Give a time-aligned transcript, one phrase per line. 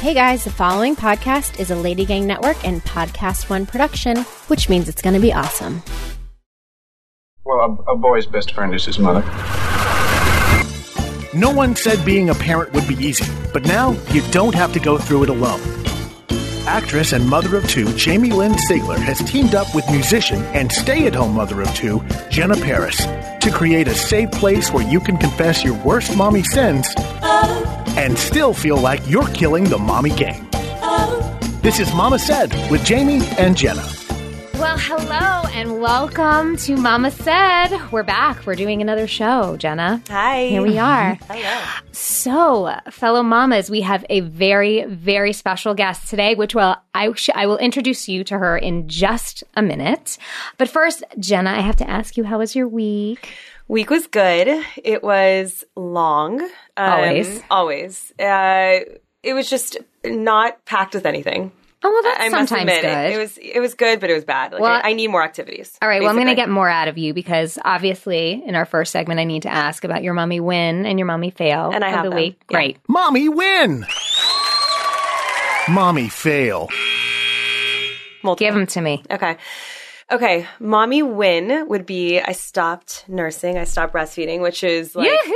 [0.00, 4.68] Hey guys, the following podcast is a Lady Gang Network and Podcast One production, which
[4.68, 5.82] means it's going to be awesome.
[7.44, 9.22] Well, a, a boy's best friend is his mother.
[11.34, 14.78] No one said being a parent would be easy, but now you don't have to
[14.78, 15.60] go through it alone.
[16.68, 21.08] Actress and mother of two Jamie Lynn Sigler has teamed up with musician and stay
[21.08, 22.98] at home mother of two Jenna Paris
[23.40, 26.86] to create a safe place where you can confess your worst mommy sins
[27.98, 30.48] and still feel like you're killing the mommy game.
[31.62, 33.86] This is Mama Said with Jamie and Jenna.
[34.54, 37.76] Well, hello and welcome to Mama Said.
[37.92, 38.44] We're back.
[38.46, 40.02] We're doing another show, Jenna.
[40.08, 40.46] Hi.
[40.46, 41.14] Here we are.
[41.28, 41.64] Hello.
[41.92, 47.30] So, fellow mamas, we have a very, very special guest today, which will I, sh-
[47.34, 50.18] I will introduce you to her in just a minute.
[50.56, 53.28] But first, Jenna, I have to ask you, how was your week?
[53.68, 54.64] Week was good.
[54.82, 56.40] It was long.
[56.40, 57.42] Um, Always.
[57.50, 58.12] Always.
[58.18, 58.80] Uh,
[59.22, 61.52] it was just not packed with anything.
[61.84, 62.88] Oh, well, that's I sometimes admit, good.
[62.90, 64.50] It, it was it was good, but it was bad.
[64.52, 65.78] Like, Well, I, I need more activities.
[65.80, 66.46] All right, well, I'm going to basically.
[66.46, 69.84] get more out of you because obviously, in our first segment, I need to ask
[69.84, 72.16] about your mommy win and your mommy fail And I of have the them.
[72.18, 72.40] week.
[72.50, 72.56] Yeah.
[72.56, 72.78] Great.
[72.88, 73.86] Mommy win!
[75.68, 76.68] Mommy fail.
[78.24, 78.46] Multiple.
[78.46, 79.04] Give them to me.
[79.10, 79.36] Okay.
[80.10, 80.46] Okay.
[80.58, 83.58] Mommy win would be I stopped nursing.
[83.58, 85.34] I stopped breastfeeding, which is like Yoo-hoo!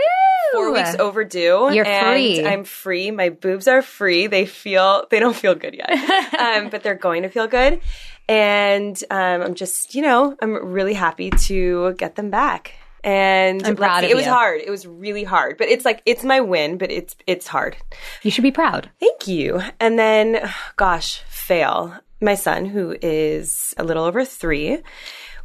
[0.53, 1.71] four weeks overdue.
[1.73, 2.47] You're and free.
[2.47, 3.11] I'm free.
[3.11, 4.27] My boobs are free.
[4.27, 5.91] They feel they don't feel good yet,
[6.39, 7.81] um, but they're going to feel good.
[8.29, 12.75] And um, I'm just, you know, I'm really happy to get them back.
[13.05, 14.31] And I'm proud of it was you.
[14.31, 14.61] hard.
[14.61, 17.77] It was really hard, but it's like it's my win, but it's it's hard.
[18.23, 18.91] You should be proud.
[19.01, 19.61] Thank you.
[19.81, 21.99] And then, gosh, fail.
[22.23, 24.83] My son, who is a little over three,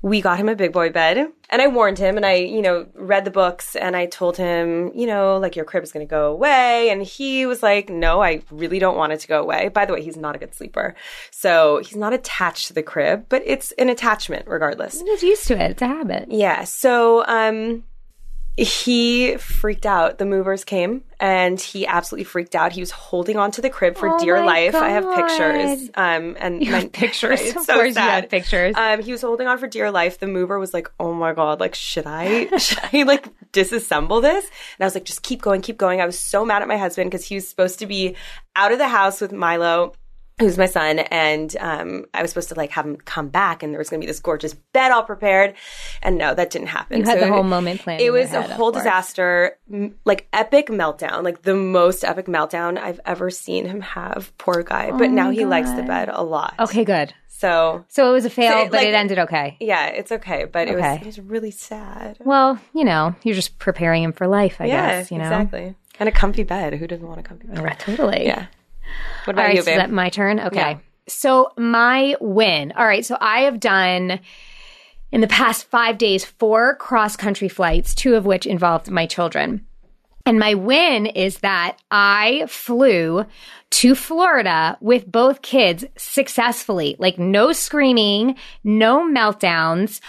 [0.01, 1.31] we got him a big boy bed.
[1.49, 4.91] And I warned him and I, you know, read the books and I told him,
[4.93, 6.89] you know, like your crib is going to go away.
[6.89, 9.69] And he was like, no, I really don't want it to go away.
[9.69, 10.95] By the way, he's not a good sleeper.
[11.31, 15.01] So he's not attached to the crib, but it's an attachment regardless.
[15.01, 15.71] He's used to it.
[15.71, 16.27] It's a habit.
[16.29, 16.63] Yeah.
[16.65, 17.83] So um
[18.57, 20.17] he freaked out.
[20.17, 22.71] The movers came and he absolutely freaked out.
[22.71, 24.75] He was holding on to the crib for Oh dear my life.
[24.75, 25.89] I have pictures.
[25.95, 27.39] Um and You have pictures.
[27.41, 28.29] It's Of so sad.
[28.29, 28.75] pictures.
[28.75, 30.19] Um he was holding on for dear life.
[30.19, 34.43] The mover was like, "Oh my god, like should I should I like disassemble this?"
[34.45, 36.77] And I was like, "Just keep going, keep going." I was so mad at my
[36.77, 38.15] husband because he was supposed to be
[38.55, 39.93] out of the house with Milo
[40.39, 43.73] who's my son, and um, I was supposed to like have him come back, and
[43.73, 45.55] there was going to be this gorgeous bed all prepared,
[46.03, 46.99] and no, that didn't happen.
[46.99, 50.27] You had So the whole moment planned It was head, a whole disaster, m- like
[50.33, 54.31] epic meltdown, like the most epic meltdown I've ever seen him have.
[54.37, 56.53] Poor guy, but now he likes the bed a lot.
[56.59, 57.13] Oh Okay, good.
[57.27, 59.57] so So it was a fail, So, but like- it ended okay.
[59.59, 62.17] yeah, it's okay, but it was it was really sad.
[62.19, 65.23] Well, you know, you're just preparing him for life, I yeah, guess, you know?
[65.23, 65.75] exactly.
[65.99, 66.73] And a comfy bed.
[66.75, 67.57] Who doesn't want a comfy bed?
[67.57, 68.25] Right, Totally.
[68.27, 68.45] Yeah.
[69.25, 69.77] What about right, you, so babe?
[69.77, 70.39] that my turn?
[70.39, 70.57] Okay.
[70.57, 70.77] Yeah.
[71.07, 72.73] So my win.
[72.73, 74.19] All right, so I have done
[75.11, 79.65] in the past five days four cross country flights, two of which involved my children.
[80.25, 83.25] And my win is that I flew
[83.69, 90.01] to Florida with both kids successfully, like no screaming, no meltdowns.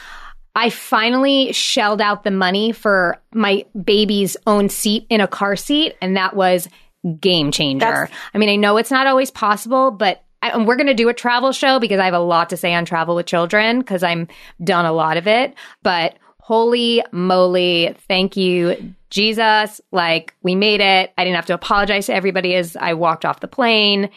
[0.56, 5.94] I finally shelled out the money for my baby's own seat in a car seat,
[6.02, 6.68] and that was
[7.20, 7.84] game changer.
[7.86, 10.94] That's- I mean, I know it's not always possible, but I, and we're going to
[10.94, 13.80] do a travel show because I have a lot to say on travel with children
[13.80, 14.28] because I'm
[14.62, 15.54] done a lot of it.
[15.82, 19.80] But holy moly, thank you, Jesus.
[19.90, 21.12] Like, we made it.
[21.18, 24.10] I didn't have to apologize to everybody as I walked off the plane.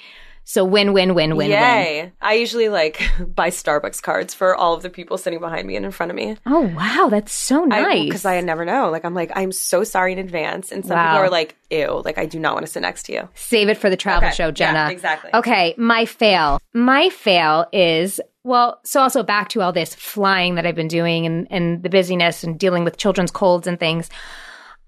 [0.44, 1.50] So win, win, win, win, win.
[1.52, 2.12] Yay.
[2.22, 3.02] I usually like
[3.36, 6.16] buy Starbucks cards for all of the people sitting behind me and in front of
[6.16, 6.36] me.
[6.46, 7.08] Oh, wow.
[7.10, 8.04] That's so nice.
[8.06, 8.90] Because I, never know.
[8.90, 10.72] Like, I'm like, I'm so sorry in advance.
[10.72, 11.06] And some Wow.
[11.12, 13.30] people are like, ew, like, I do not want to sit next to you.
[13.36, 14.36] Save it for the travel Okay.
[14.36, 14.90] show, Yeah, Jenna.
[14.92, 15.30] exactly.
[15.34, 16.60] Okay, my fail.
[16.74, 21.28] My fail is well, so also back to all this flying that I've been doing
[21.28, 24.10] and, and the busyness and dealing with children's colds and things.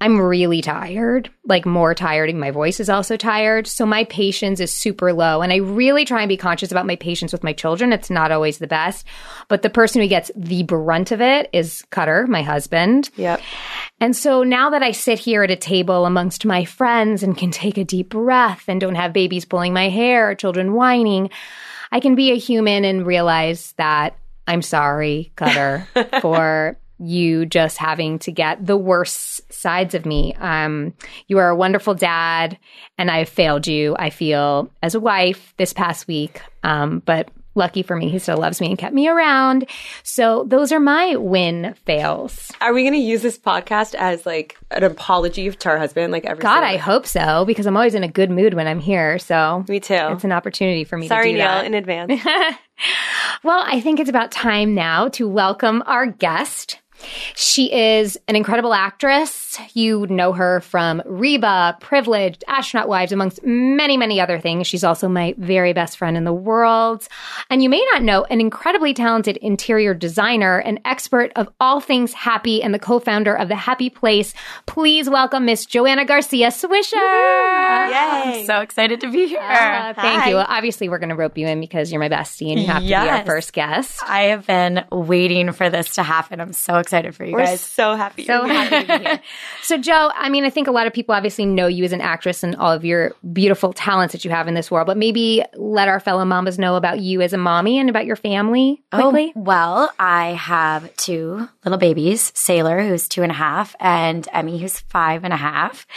[0.03, 3.67] I'm really tired, like more tired, and my voice is also tired.
[3.67, 5.41] So my patience is super low.
[5.41, 7.93] And I really try and be conscious about my patience with my children.
[7.93, 9.07] It's not always the best.
[9.47, 13.11] But the person who gets the brunt of it is Cutter, my husband.
[13.15, 13.39] Yep.
[14.01, 17.51] And so now that I sit here at a table amongst my friends and can
[17.51, 21.29] take a deep breath and don't have babies pulling my hair or children whining,
[21.93, 24.17] I can be a human and realize that
[24.47, 25.87] I'm sorry, Cutter,
[26.21, 30.35] for you just having to get the worst sides of me.
[30.39, 30.93] Um,
[31.27, 32.57] you are a wonderful dad,
[32.97, 36.41] and I've failed you, I feel, as a wife this past week.
[36.63, 39.67] Um, but lucky for me, he still loves me and kept me around.
[40.01, 42.51] So those are my win fails.
[42.61, 46.11] Are we going to use this podcast as like an apology to our husband?
[46.11, 48.79] Like every God, I hope so because I'm always in a good mood when I'm
[48.79, 49.19] here.
[49.19, 49.93] So Me too.
[49.93, 51.65] it's an opportunity for me Sorry, to do Neil, that.
[51.65, 52.21] in advance.
[53.43, 56.79] Well, I think it's about time now to welcome our guest.
[57.35, 59.59] She is an incredible actress.
[59.73, 64.67] You know her from Reba, Privileged, Astronaut Wives, amongst many, many other things.
[64.67, 67.07] She's also my very best friend in the world.
[67.49, 72.13] And you may not know, an incredibly talented interior designer, an expert of all things
[72.13, 74.33] happy, and the co founder of The Happy Place.
[74.65, 76.93] Please welcome Miss JoAnna Garcia Swisher.
[77.89, 78.45] Yay.
[78.45, 79.39] So excited to be here.
[79.39, 80.29] Uh, thank Hi.
[80.29, 80.35] you.
[80.35, 82.81] Well, obviously, we're going to rope you in because you're my bestie and you have
[82.81, 84.01] to be our first guest.
[84.03, 86.39] I have been waiting for this to happen.
[86.39, 87.61] I'm so excited for you We're guys.
[87.61, 88.25] so happy.
[88.25, 89.21] So happy to be here.
[89.63, 92.01] So, Joe, I mean, I think a lot of people obviously know you as an
[92.01, 95.41] actress and all of your beautiful talents that you have in this world, but maybe
[95.55, 99.01] let our fellow mamas know about you as a mommy and about your family oh,
[99.01, 99.33] quickly.
[99.35, 104.59] Oh, well, I have two little babies Sailor, who's two and a half, and Emmy,
[104.59, 105.87] who's five and a half,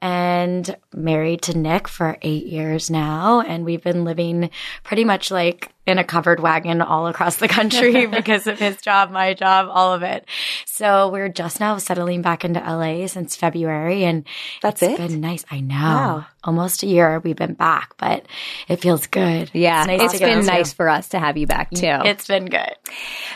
[0.00, 3.40] and married to Nick for eight years now.
[3.40, 4.50] And we've been living
[4.82, 9.10] pretty much like in a covered wagon all across the country because of his job,
[9.10, 10.26] my job, all of it.
[10.66, 14.24] So we're just now settling back into LA since February, and
[14.62, 15.08] That's it's it?
[15.08, 15.44] been nice.
[15.50, 15.74] I know.
[15.74, 16.26] Wow.
[16.44, 18.24] Almost a year we've been back, but
[18.68, 19.50] it feels good.
[19.52, 21.98] Yeah, it's, nice it's been nice for us to have you back too.
[22.04, 22.74] It's been good.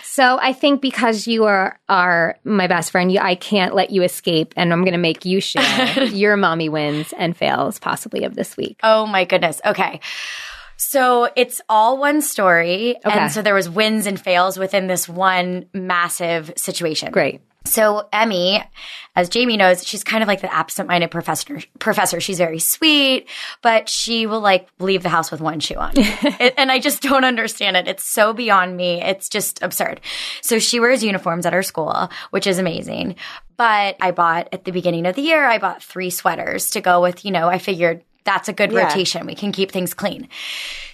[0.02, 4.02] so I think because you are are my best friend, you, I can't let you
[4.02, 8.34] escape, and I'm going to make you share your mommy wins and fails possibly of
[8.34, 8.78] this week.
[8.82, 9.60] Oh my goodness.
[9.64, 10.00] Okay.
[10.76, 12.96] So it's all one story.
[13.04, 13.18] Okay.
[13.18, 17.10] And so there was wins and fails within this one massive situation.
[17.12, 17.40] Great.
[17.66, 18.62] So Emmy,
[19.16, 21.60] as Jamie knows, she's kind of like the absent-minded professor.
[21.78, 23.26] Professor, she's very sweet,
[23.62, 27.00] but she will like leave the house with one shoe on, It- and I just
[27.00, 27.88] don't understand it.
[27.88, 29.00] It's so beyond me.
[29.00, 30.02] It's just absurd.
[30.42, 33.16] So she wears uniforms at her school, which is amazing.
[33.56, 37.00] But I bought at the beginning of the year, I bought three sweaters to go
[37.00, 37.24] with.
[37.24, 38.84] You know, I figured that's a good Yeah.
[38.84, 39.26] rotation.
[39.26, 40.28] We can keep things clean.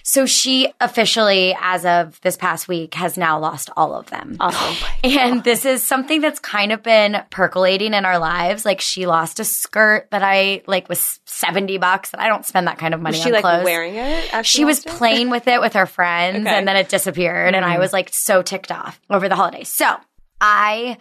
[0.03, 4.37] So she officially, as of this past week, has now lost all of them.
[4.39, 4.87] Oh awesome.
[5.21, 8.65] And this is something that's kind of been percolating in our lives.
[8.65, 12.67] Like she lost a skirt that I like was 70 bucks and I don't spend
[12.67, 13.63] that kind of money Was she on like clothes.
[13.63, 14.45] wearing it?
[14.45, 14.87] she was it?
[14.87, 16.49] playing with it with her friends Okay.
[16.55, 17.81] And then it disappeared and I mm-hmm.
[17.81, 19.69] was like so ticked off over the holidays.
[19.69, 19.95] So
[20.39, 20.97] I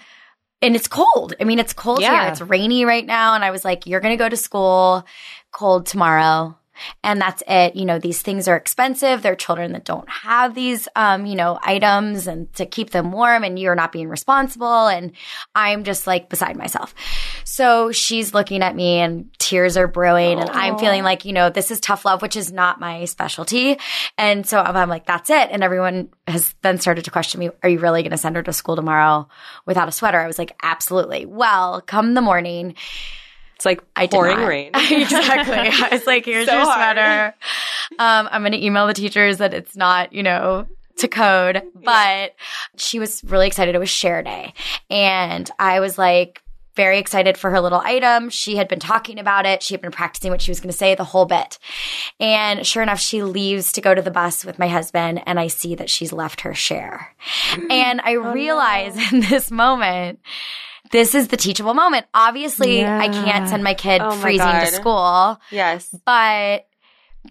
[0.62, 1.34] and it's cold.
[1.40, 2.22] I mean, it's cold Yeah.
[2.24, 2.32] here.
[2.32, 3.34] It's rainy right now.
[3.34, 5.04] And I was like, you're going to go to school
[5.52, 6.56] cold tomorrow.
[7.04, 7.76] And that's it.
[7.76, 9.22] You know, these things are expensive.
[9.22, 13.12] There are children that don't have these, um, you know, items and to keep them
[13.12, 14.88] warm and you're not being responsible.
[14.88, 15.12] And
[15.54, 16.94] I'm just like beside myself.
[17.44, 21.50] So she's looking at me and tears are brewing and I'm feeling like, you know,
[21.50, 23.78] this is tough love, which is not my specialty.
[24.18, 25.48] And so I'm I'm like, that's it.
[25.50, 28.42] And everyone has then started to question me, are you really going to send her
[28.42, 29.28] to school tomorrow
[29.66, 30.18] without a sweater?
[30.18, 31.26] I was like, absolutely.
[31.26, 32.74] Well, come the morning,
[33.60, 34.48] It's like I did pouring not.
[34.48, 34.70] rain.
[34.74, 35.68] exactly.
[35.94, 37.34] It's like, here's So your sweater.
[37.98, 40.66] Um, I'm going to email the teachers that it's not, you know,
[40.96, 42.34] to code, but
[42.78, 43.74] she was really excited.
[43.74, 44.54] It was share day.
[44.88, 46.42] And I was like,
[46.74, 48.30] very excited for her little item.
[48.30, 49.62] She had been talking about it.
[49.62, 51.58] She had been practicing what she was going to say the whole bit.
[52.18, 55.48] And sure enough, she leaves to go to the bus with my husband, and I
[55.48, 57.14] see that she's left her share.
[57.68, 60.20] and I Oh, realize in this moment,
[60.90, 62.06] this is the teachable moment.
[62.14, 64.60] Obviously, I can't send my kid Oh freezing God.
[64.60, 65.94] to school, yes.
[66.04, 66.66] but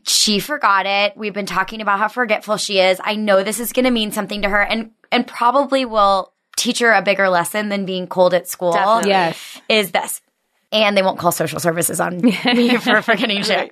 [0.03, 1.17] she forgot it.
[1.17, 2.99] We've been talking about how forgetful she is.
[3.03, 6.79] I know this is going to mean something to her and and probably will teach
[6.79, 8.73] her a bigger lesson than being cold at school.
[8.73, 9.09] Definitely.
[9.09, 9.61] Yes.
[9.69, 10.21] Is this.
[10.71, 12.31] And they won't call social services on me
[12.77, 13.71] for forgetting shit.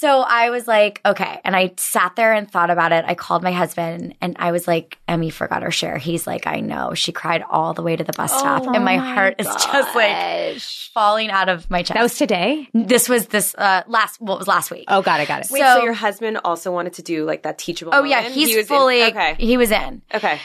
[0.00, 1.40] So I was like, okay.
[1.42, 3.04] And I sat there and thought about it.
[3.08, 5.98] I called my husband and I was like, Emmy forgot her share.
[5.98, 6.94] He's like, I know.
[6.94, 8.64] She cried all the way to the bus stop.
[8.72, 10.60] and my, heart is just like
[10.94, 11.94] falling out of my chest.
[11.94, 12.68] That was today.
[12.72, 14.84] this was this uh last what was last week.
[14.86, 15.50] Oh, got it, got it.
[15.50, 18.50] Wait, so, So- your husband also wanted to do like that teachable Oh yeah, he's
[18.50, 19.34] He was in- fully okay.
[19.36, 20.02] he was in.
[20.14, 20.38] Okay.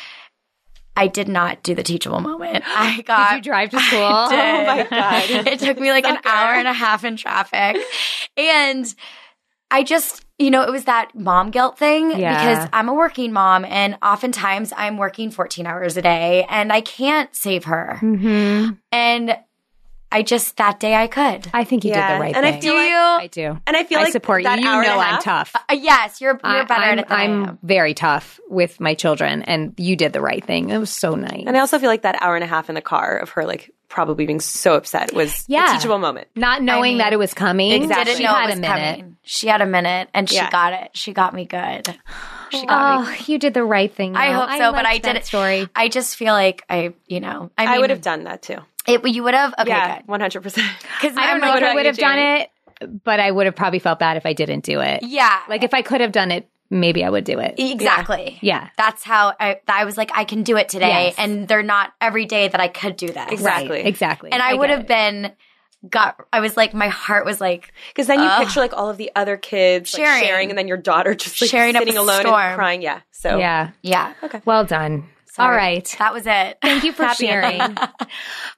[0.95, 2.63] I did not do the teachable moment.
[2.67, 4.00] I got Did you drive to school?
[4.03, 4.39] I did.
[4.39, 5.29] Oh my God.
[5.48, 7.77] it took me like an hour and a half in traffic.
[8.36, 8.91] And
[9.74, 12.38] I just, you know, it was that mom guilt thing Yeah.
[12.38, 16.82] because I'm a working mom and oftentimes I'm working 14 hours a day and I
[16.82, 17.98] can't save her.
[18.00, 18.74] Mm-hmm.
[18.92, 19.38] And
[20.13, 21.48] I just, that day I could.
[21.53, 22.43] I think you Yeah, did the right thing.
[22.43, 22.96] and I feel do like- you?
[22.98, 23.60] I do.
[23.67, 24.48] And I feel I like support you.
[24.48, 25.55] that You hour know I'm half- tough.
[25.70, 28.79] Uh, yes, you're, you're I- better I'm, at it than I I'm very tough with
[28.79, 30.70] my children, and you did the right thing.
[30.70, 31.43] It was so nice.
[31.46, 33.46] And I also feel like that hour and a half in the car of her
[33.46, 35.70] like probably being so upset was Yeah.
[35.70, 36.27] a teachable moment.
[36.36, 37.72] Not knowing mean, that it was coming.
[37.72, 38.05] Exactly.
[38.05, 38.67] Didn't She had it a minute.
[39.00, 39.17] coming.
[39.22, 40.50] She had a minute and she Yeah.
[40.50, 40.89] got it.
[40.93, 41.88] She got me good.
[42.50, 43.08] She got me.
[43.08, 44.15] Oh, you did the right thing.
[44.15, 45.25] I hope so, but I did it.
[45.27, 45.70] Story.
[45.75, 48.58] I just feel like I, you know, I, mean, I would have done that too.
[48.88, 49.08] It.
[49.08, 49.54] You would have.
[49.60, 50.08] Okay, yeah, good.
[50.08, 50.68] one hundred percent.
[51.02, 52.50] Because I don't know what if I would have done it,
[53.04, 55.04] but I would have probably felt bad if I didn't do it.
[55.04, 57.56] Yeah, Like if I could have done it, maybe I would do it.
[57.58, 58.40] exactly.
[58.42, 58.70] Yeah.
[58.78, 61.16] That's how I, I was like, I can do it today, Yes.
[61.18, 63.32] and they're not every day that I could do that.
[63.34, 63.78] Exactly.
[63.78, 64.32] Right, exactly.
[64.32, 64.88] And I, get would have it.
[64.88, 65.32] been
[65.90, 66.16] got.
[66.32, 68.44] I was like, my heart was like, Because then you Ugh.
[68.46, 70.24] picture like all of the other kids like, Sharing.
[70.24, 72.40] sharing, and then your daughter just like Sharing sitting alone storm.
[72.42, 72.82] and crying.
[72.82, 73.02] Yeah.
[73.12, 73.72] So Yeah.
[73.82, 74.13] yeah.
[74.24, 75.10] Okay well done.
[75.34, 75.50] Sorry.
[75.50, 75.96] All right.
[75.98, 76.60] that was it.
[76.62, 77.60] Thank you for sharing.
[77.80, 77.98] all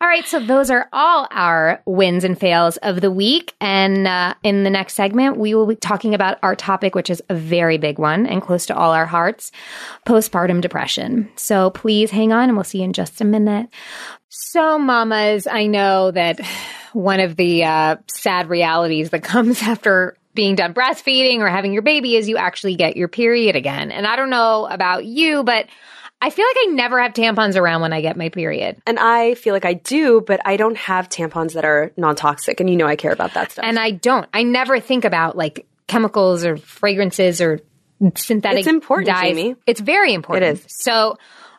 [0.02, 0.26] right.
[0.26, 3.56] So those are all our wins and fails of the week.
[3.62, 7.24] And uh, in the next segment, we will be talking about our topic, which is
[7.30, 9.54] a very big one and close to all our hearts
[10.06, 11.30] postpartum depression.
[11.38, 13.70] So please hang on and we'll see you in just a minute.
[14.28, 16.42] So, mamas, I know that
[16.92, 21.84] one of the uh, sad realities that comes after being done breastfeeding or having your
[21.84, 23.92] baby is you actually get your period again.
[23.92, 25.68] And I don't know about you, but
[26.22, 28.82] I feel like I never have tampons around when I get my period.
[28.88, 32.60] And I feel like I do, but I don't have tampons that are non toxic.
[32.60, 33.66] And you know I care about that stuff.
[33.66, 34.28] And I don't.
[34.34, 37.60] I never think about like chemicals or fragrances or
[38.16, 39.36] synthetic It's important, dyes.
[39.36, 39.56] Jamie.
[39.68, 40.60] It's very important.
[40.60, 40.66] It is.
[40.68, 41.18] So,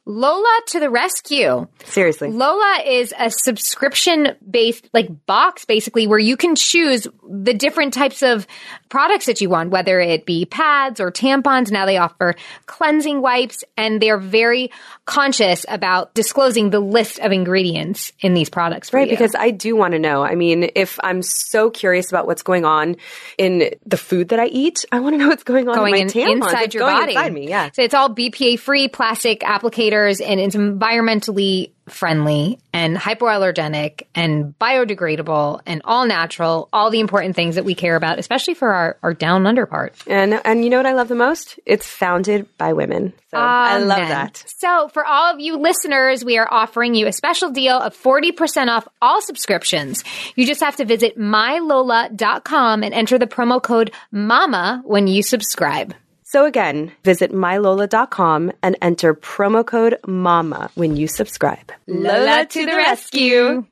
[0.08, 1.66] Lola to the rescue.
[1.84, 2.30] Seriously.
[2.30, 8.22] Lola is a subscription based like box basically where you can choose the different types
[8.22, 8.46] of
[8.88, 11.72] products that you want, whether it be pads or tampons.
[11.72, 12.36] Now they offer
[12.66, 14.70] cleansing wipes and they're very
[15.06, 18.92] conscious about disclosing the list of ingredients in these products.
[18.92, 19.12] Right, you.
[19.12, 20.22] because I do want to know.
[20.22, 22.96] I mean, if I'm so curious about what's going on
[23.38, 25.98] in the food that I eat, I want to know what's going on going in
[25.98, 26.32] my in, tampons.
[26.32, 27.12] inside It's your body.
[27.12, 27.48] inside me.
[27.48, 27.70] Yeah.
[27.72, 35.60] So it's all BPA free plastic applicators and it's environmentally friendly and hypoallergenic and biodegradable
[35.66, 39.14] and all natural, all the important things that we care about, especially for our, our
[39.14, 39.94] down under part.
[40.06, 41.58] And and you know what I love the most?
[41.64, 43.12] It's founded by women.
[43.30, 44.08] So I love Amen.
[44.08, 44.44] that.
[44.58, 48.68] So, for all of you listeners, we are offering you a special deal of 40%
[48.68, 50.04] off all subscriptions.
[50.36, 55.94] You just have to visit mylola.com and enter the promo code MAMA when you subscribe.
[56.28, 61.70] So again, visit mylola.com and enter promo code MAMA when you subscribe.
[61.86, 63.64] Lola to the rescue.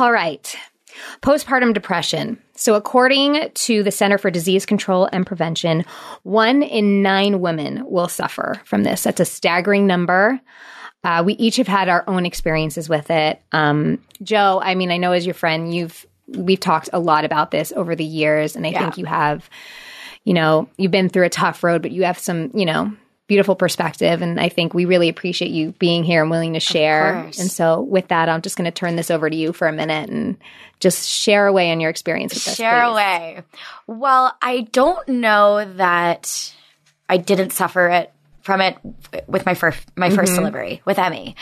[0.00, 0.56] All right.
[1.22, 2.42] Postpartum depression.
[2.56, 5.84] So, according to the Center for Disease Control and Prevention,
[6.24, 9.04] one in nine women will suffer from this.
[9.04, 10.40] That's a staggering number.
[11.04, 13.40] Uh, we each have had our own experiences with it.
[13.52, 17.52] Um, Joe, I mean, I know as your friend, you've we've talked a lot about
[17.52, 19.48] this over the years, and I think you have,
[20.24, 22.92] you know, you've been through a tough road, but you have some, you know,
[23.30, 27.14] beautiful perspective, and I think we really appreciate you being here and willing to share.
[27.14, 29.72] And so, with that, I'm just going to turn this over to you for a
[29.72, 30.36] minute and
[30.80, 32.56] just share away on your experience with.
[32.56, 32.90] Share please.
[32.90, 33.42] away.
[33.86, 36.52] Well, I don't know that
[37.08, 38.12] I didn't suffer it
[38.42, 38.76] from it
[39.28, 41.36] with my first my 1st delivery with Emmy,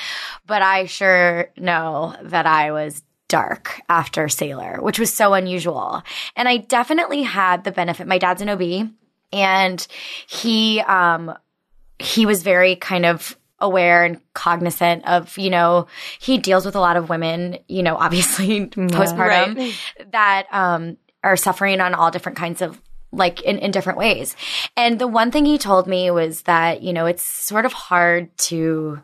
[0.46, 6.02] but I sure know that I was dark after Sailor, which was so unusual.
[6.34, 8.06] And I definitely had the benefit.
[8.06, 8.90] My dad's an OB,
[9.32, 9.86] and
[10.26, 11.34] he um
[11.98, 15.88] he was very kind of aware and cognizant of, you know,
[16.20, 19.74] he deals with a lot of women, you know, obviously postpartum
[20.12, 22.80] that um are suffering on all different kinds of
[23.10, 24.36] like in, in different ways.
[24.76, 28.36] And the one thing he told me was that, you know, it's sort of hard
[28.38, 29.00] to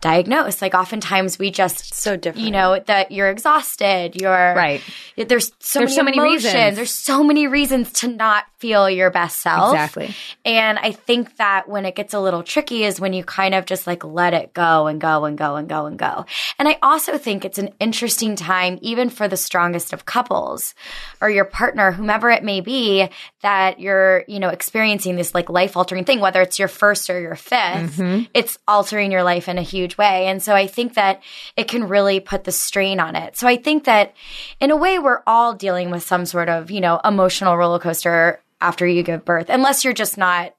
[0.00, 0.60] diagnose.
[0.62, 2.44] Like oftentimes we just So different.
[2.44, 4.82] You know, that you're exhausted, you're Right.
[5.16, 6.44] There's so There's many so many emotions.
[6.44, 6.76] reasons.
[6.76, 9.74] There's so many reasons to not feel your best self.
[9.74, 10.14] Exactly.
[10.44, 13.66] And I think that when it gets a little tricky is when you kind of
[13.66, 16.24] just like let it go and go and go and go and go.
[16.58, 20.74] And I also think it's an interesting time, even for the strongest of couples
[21.20, 23.08] or your partner, whomever it may be,
[23.42, 27.20] that you're, you know, experiencing this like life altering thing, whether it's your first or
[27.20, 28.24] your 5th mm-hmm.
[28.34, 30.26] it's altering your life in a huge way.
[30.26, 31.22] And so I think that
[31.56, 33.36] it can really put the strain on it.
[33.36, 34.14] So I think that
[34.60, 38.40] in a way, we're all dealing with some sort of, you know, emotional roller coaster
[38.60, 40.54] after you give birth, unless you're just not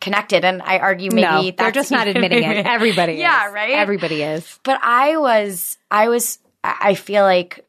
[0.00, 0.44] connected.
[0.44, 2.66] And I argue maybe no, that's they're just not admitting it.
[2.66, 3.54] Everybody Yeah, is.
[3.54, 3.70] right?
[3.70, 4.58] Everybody is.
[4.64, 7.64] But I was, I was, I I feel like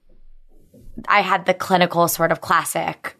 [1.08, 3.16] I had the clinical sort of classic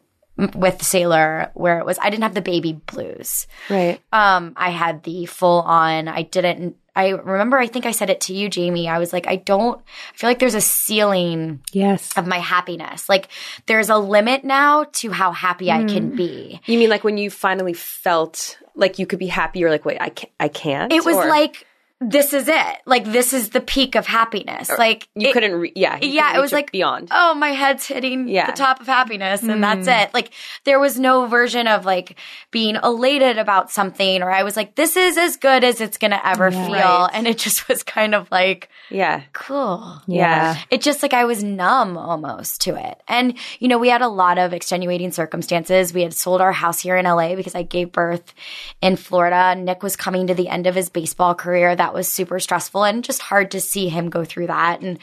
[0.56, 3.48] with Sailor where it was, I didn't have the baby blues.
[3.70, 4.00] Right.
[4.12, 8.22] Um, I had the full on, I didn't, I remember, I think I said it
[8.22, 8.90] to you, Jamie.
[8.90, 9.80] I was like, I don't,
[10.14, 12.12] I feel like there's a ceiling Yes.
[12.18, 13.08] of my happiness.
[13.08, 13.28] Like
[13.68, 15.94] there's a limit now to how happy I Mm.
[15.94, 16.60] can be.
[16.66, 19.60] You mean like when you finally felt like you could be happy?
[19.60, 20.32] You're like, wait, I can't.
[20.40, 20.92] I can't.
[20.92, 21.66] It was Or- like
[22.00, 22.78] this is it.
[22.86, 24.70] Like this is the peak of happiness.
[24.78, 27.08] Like You it- couldn't, re- yeah, you yeah, couldn't it was like beyond.
[27.12, 28.46] Oh, my head's hitting Yeah.
[28.46, 30.04] the top of happiness, and that's Mm.
[30.04, 30.14] it.
[30.14, 30.30] Like
[30.64, 32.18] there was no version of like
[32.52, 36.22] being elated about something, or I was like, "This is as good as it's gonna
[36.24, 37.10] ever feel," Right.
[37.14, 40.02] and it just was kind of like yeah, cool.
[40.08, 43.02] yeah, It just like I was numb almost to it.
[43.08, 45.94] And, you know, we had a lot of extenuating circumstances.
[45.94, 48.34] We had sold our house here in LA because I gave birth
[48.82, 49.56] in Florida.
[49.56, 51.76] Nick was coming to the end of his baseball career.
[51.76, 54.82] That was super stressful and just hard to see him go through that.
[54.82, 55.00] And,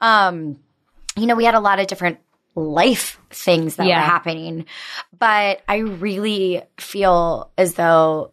[0.00, 0.58] um,
[1.16, 2.18] you know, we had a lot of different
[2.54, 3.98] life things that Yeah.
[4.00, 4.66] were happening.
[5.18, 8.30] But I really feel as though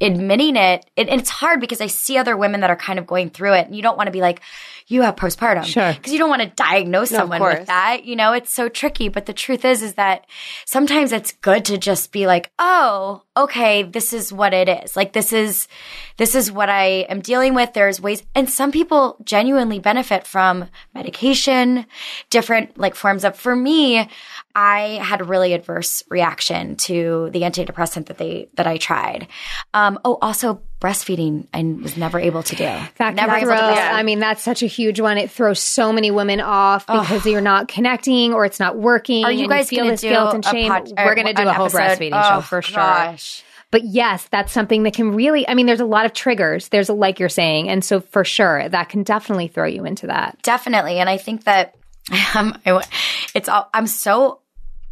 [0.00, 3.06] admitting it, it, and it's hard because I see other women that are kind of
[3.06, 4.40] going through it, and you don't want to be like,
[4.86, 5.92] you have postpartum, Sure.
[5.92, 8.04] because you don't want to diagnose No, someone with that.
[8.04, 9.08] You know, it's so tricky.
[9.08, 10.26] But the truth is, is that
[10.66, 14.96] sometimes it's good to just be like, oh, okay, this is what it is.
[14.96, 15.68] Like this is,
[16.16, 17.72] this is what I am dealing with.
[17.72, 21.86] There's ways, and some people genuinely benefit from medication,
[22.30, 23.36] different like forms of.
[23.36, 24.08] For me,
[24.54, 29.28] I had a really adverse reaction to the antidepressant that they that I tried.
[29.74, 32.64] Um, oh, also breastfeeding, I was never able to do.
[32.96, 33.54] That never able to.
[33.56, 35.18] I mean, that's such a huge one.
[35.18, 39.24] It throws so many women off because you're not connecting or it's not working.
[39.24, 40.68] Are you guys feel gonna this guilt and shame.
[40.70, 41.78] pod- We're going to do a whole episode?
[41.78, 43.16] breastfeeding show Oh, for sure.
[43.70, 46.68] But yes, that's something that can really, I mean, there's a lot of triggers.
[46.70, 47.68] There's a, like you're saying.
[47.68, 50.42] And so for sure, that can definitely throw you into that.
[50.42, 51.74] definitely and i think that
[52.34, 52.82] um, I,
[53.34, 54.40] it's all i'm so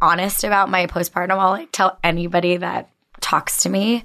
[0.01, 1.31] honest about my postpartum.
[1.31, 4.03] I'll like tell anybody that talks to me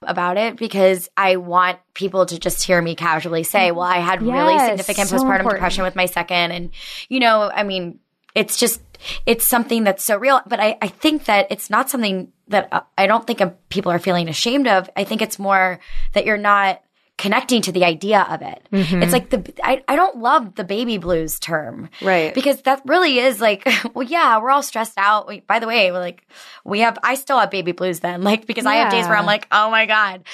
[0.00, 4.22] about it because i want people to just hear me casually say well i had
[4.22, 5.50] really significant so postpartum important.
[5.56, 6.52] depression with my second.
[6.52, 6.70] And
[7.10, 7.98] you know i mean
[8.34, 8.80] it's just
[9.26, 12.80] it's something that's so real but i, I think that it's not something that uh,
[12.96, 14.88] i don't think people are feeling ashamed of.
[14.96, 15.78] I think it's more
[16.14, 16.82] that you're not
[17.16, 18.66] connecting to the idea of it.
[18.72, 19.02] Mm-hmm.
[19.02, 21.88] It's like the I, I don't love the baby blues term.
[22.02, 22.34] Right.
[22.34, 25.28] Because that really is like, well, yeah, we're all stressed out.
[25.28, 26.26] We, by the way, we're like,
[26.64, 29.26] we have, I still have baby blues then, like, because I have days where I'm
[29.26, 30.24] like, oh my God.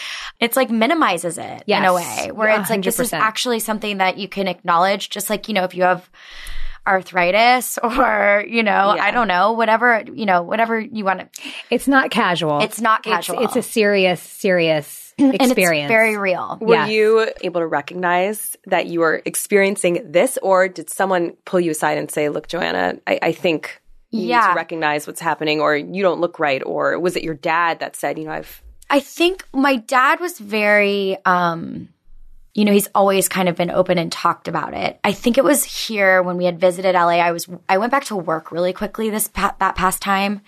[0.41, 3.99] It's like minimizes it in a way where Yeah, it's like, this is actually something
[3.99, 6.09] that you can acknowledge, just like, you know, if you have
[6.87, 9.05] arthritis or, you know, Yeah.
[9.05, 11.29] I don't know, whatever, you know, whatever you want to,
[11.69, 12.61] It's not casual.
[12.61, 13.41] It's not casual.
[13.43, 15.85] It's, a serious, serious and experience.
[15.91, 16.59] it's very real.
[16.61, 16.91] Were Yes.
[16.91, 21.99] you able to recognize that you were experiencing this, or did someone pull you aside
[21.99, 23.81] and say, "Look, JoAnna, I, I think
[24.11, 27.35] you need to recognize what's happening, or you don't look right," or was it your
[27.35, 31.89] dad that said, "You know, I've I think my dad was very, um,
[32.55, 34.99] you know, he's always kind of been open and talked about it.
[35.05, 37.19] I think it was here when we had visited LA.
[37.21, 40.43] I was, I went back to work really quickly this pa- that past time,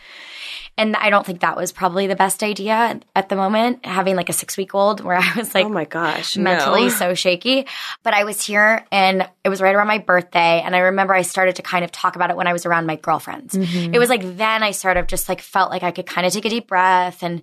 [0.78, 3.84] and I don't think that was probably the best idea at the moment.
[3.84, 6.88] Having like a six week old, where I was like, oh my gosh, mentally no.
[6.88, 7.66] so shaky.
[8.02, 10.62] But I was here and it was right around my birthday.
[10.62, 12.86] And I remember I started to kind of talk about it when I was around
[12.86, 13.54] my girlfriends.
[13.54, 13.94] Mm-hmm.
[13.94, 16.32] It was like then I sort of just like felt like I could kind of
[16.32, 17.42] take a deep breath and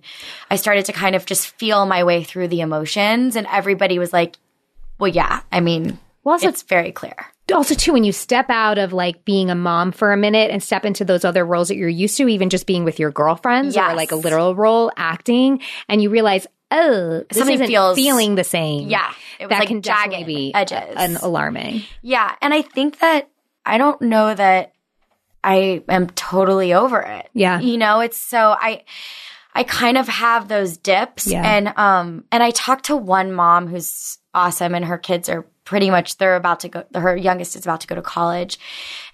[0.50, 3.36] I started to kind of just feel my way through the emotions.
[3.36, 4.36] And everybody was like,
[5.00, 7.14] well, yeah, I mean, Well, also- it's very clear.
[7.52, 10.62] also too when you step out of like being a mom for a minute and
[10.62, 13.76] step into those other roles that you're used to even just being with your girlfriends
[13.76, 18.36] or like a literal role acting and you realize oh this Something isn't feels- feeling
[18.36, 19.10] the same Yeah.
[19.40, 20.94] It was that like can jagged definitely be edges.
[20.96, 22.32] an alarming Yeah.
[22.40, 23.28] And I think that
[23.66, 24.70] I don't know that
[25.42, 27.28] I am totally over it.
[27.32, 27.58] Yeah.
[27.58, 28.84] You know, it's so I
[29.54, 31.42] I kind of have those dips Yeah.
[31.44, 35.90] and um and I talked to one mom who's awesome and her kids are pretty
[35.90, 38.58] much they're about to go her youngest is about to go to college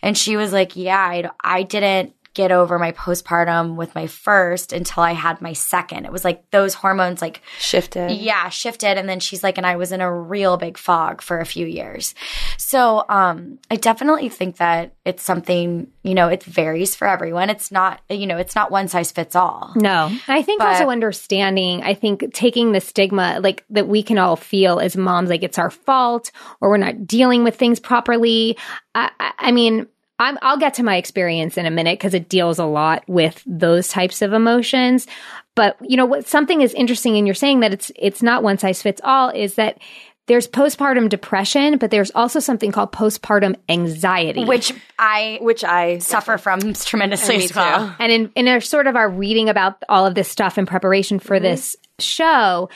[0.03, 4.75] and she was like, "Yeah, I, I didn't get over my postpartum with my first
[4.75, 6.05] until I had my second.
[6.05, 8.11] It was like those hormones like shifted.
[8.12, 8.99] yeah, shifted.
[8.99, 11.66] And then she's like, and I was in a real big fog for a few
[11.66, 12.14] years.
[12.59, 17.49] So, um, I definitely think that it's something, you know, it varies for everyone.
[17.49, 19.72] It's not, you know, it's not one size fits all.
[19.75, 20.11] No.
[20.29, 24.37] I think But- also understanding, I think taking the stigma like that we can all
[24.37, 28.59] feel as moms, like it's our fault or we're not dealing with things properly.
[28.94, 29.87] I, I, I mean,
[30.18, 33.42] I'm, I'll get to my experience in a minute because it deals a lot with
[33.46, 35.07] those types of emotions.
[35.55, 36.26] But you know what?
[36.26, 39.31] Something is interesting, and you're saying that it's it's not one size fits all.
[39.31, 39.79] Is that
[40.26, 46.37] there's postpartum depression, but there's also something called postpartum anxiety, Which I Which I suffer
[46.37, 47.94] from tremendously as well.
[47.98, 51.18] and in in our sort of our reading about all of this stuff in preparation
[51.20, 51.44] for mm-hmm.
[51.44, 52.68] this show,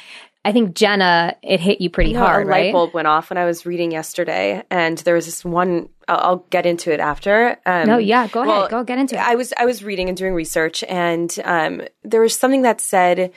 [0.45, 3.37] I think Jenna, it hit you pretty No, hard, a light bulb went off when
[3.37, 5.91] I was reading yesterday, and there was this one.
[6.09, 7.59] I'll, I'll get into it after.
[7.67, 8.71] Um, No, yeah, go ahead.
[8.71, 9.21] Go get into it.
[9.21, 13.33] I was I was reading and doing research, and um, there was something that said,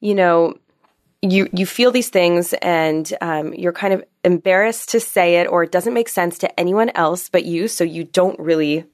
[0.00, 0.54] you know,
[1.22, 5.64] you you feel these things and um, you're kind of embarrassed to say it or
[5.64, 8.84] it doesn't make sense to anyone else but you so you don't really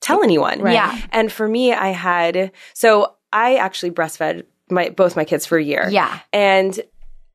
[0.00, 0.74] tell anyone Right.
[0.74, 1.00] Yeah.
[1.12, 5.62] and for me i had so i actually breastfed my both my kids for a
[5.62, 6.18] year Yeah.
[6.32, 6.78] and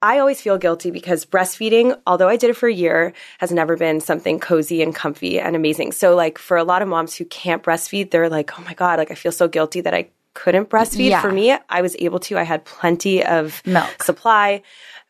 [0.02, 3.78] I always feel guilty because breastfeeding, although I did it for a year, has never
[3.78, 5.92] been something cozy and comfy and amazing.
[5.92, 8.98] So, like, for a lot of moms who can't breastfeed, they're like, oh my God,
[8.98, 11.10] like, I feel so guilty that I couldn't breastfeed.
[11.10, 11.22] Yeah.
[11.22, 12.38] For me, I was able to.
[12.38, 14.02] I had plenty of Milk.
[14.02, 14.64] supply,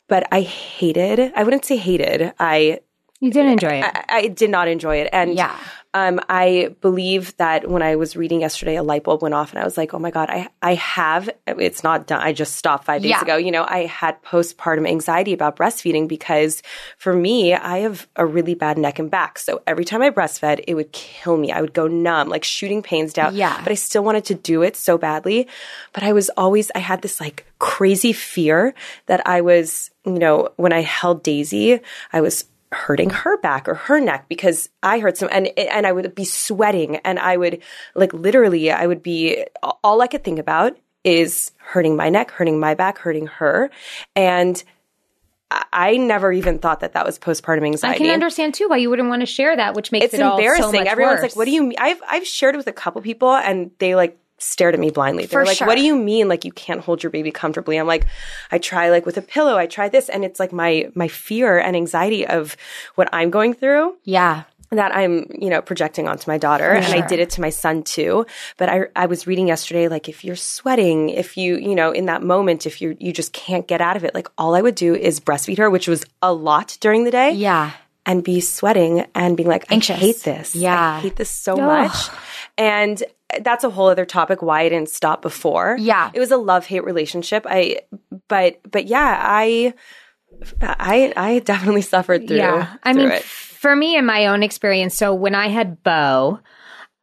[0.08, 2.80] but I hated, I wouldn't say hated, I
[3.22, 3.84] You did enjoy it.
[3.84, 5.08] I, I did not enjoy it.
[5.12, 5.56] And Yeah.
[5.94, 9.60] um, I believe that when I was reading yesterday, a light bulb went off, and
[9.60, 12.20] I was like, "Oh my god, I I have it's not done.
[12.20, 13.22] I just stopped five days Yeah.
[13.22, 13.36] ago.
[13.36, 16.62] You know, I had postpartum anxiety about breastfeeding because
[16.98, 19.38] for me, I have a really bad neck and back.
[19.38, 21.52] So every time I breastfed, it would kill me.
[21.52, 23.36] I would go numb, like shooting pains down.
[23.36, 23.60] Yeah.
[23.62, 25.46] but I still wanted to do it so badly.
[25.92, 28.74] But I was always I had this like crazy fear
[29.06, 31.78] that I was, you know, when I held Daisy,
[32.12, 35.92] I was hurting her back or her neck because I hurt some and and I
[35.92, 37.62] would be sweating and I would
[37.94, 39.44] like literally I would be
[39.84, 43.70] all I could think about is hurting my neck, hurting my back, hurting her
[44.16, 44.62] and
[45.70, 47.96] I- never even thought that that was postpartum anxiety.
[47.96, 50.22] I can understand too why you wouldn't want to share that, which makes It's it
[50.22, 50.80] all so embarrassing.
[50.80, 51.22] much Everyone's worse.
[51.22, 53.94] like, "What do you mean?" I've I've shared it with a couple people, and they
[53.94, 55.26] like stared at me blindly.
[55.26, 55.66] They're like, sure.
[55.66, 56.28] "What do you mean?
[56.28, 58.06] Like you can't hold your baby comfortably?" I'm like,
[58.50, 59.56] "I try like with a pillow.
[59.56, 62.56] I try this, and it's like my my fear and anxiety of
[62.96, 64.44] what I'm going through." Yeah.
[64.72, 66.70] that I'm, you know, projecting onto my daughter.
[66.72, 68.24] And I did it to my son too.
[68.56, 72.06] But I, I was reading yesterday, like if you're sweating, if you, you know, in
[72.06, 74.74] that moment, if you you just can't get out of it, like all I would
[74.74, 77.32] do is breastfeed her, which was a lot during the day.
[77.32, 77.72] Yeah.
[78.06, 79.96] And be sweating and being like, Anxious.
[79.96, 80.56] I hate this.
[80.56, 80.94] Yeah.
[80.96, 82.08] I hate this so much.
[82.56, 83.02] And
[83.40, 85.76] that's a whole other topic why I didn't stop before.
[85.78, 86.10] Yeah.
[86.12, 87.46] It was a love hate relationship.
[87.48, 87.80] I,
[88.28, 89.74] but, but yeah, I,
[90.60, 92.36] I, I definitely suffered through.
[92.36, 92.76] Yeah.
[92.82, 93.22] I through mean, it.
[93.22, 96.40] for me in my own experience, so when I had Bo,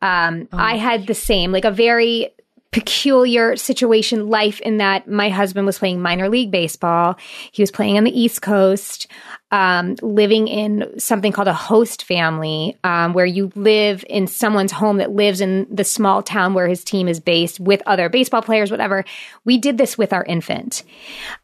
[0.02, 0.58] um, Oh.
[0.58, 2.32] I had the same, like a very
[2.72, 7.18] peculiar situation life in that my husband was playing minor league baseball.
[7.52, 9.08] He was playing on the East Coast,
[9.50, 14.98] um, living in something called a host family, um, where you live in someone's home
[14.98, 18.70] that lives in the small town where his team is based with other baseball players,
[18.70, 19.04] whatever.
[19.46, 20.84] We did this with our infant.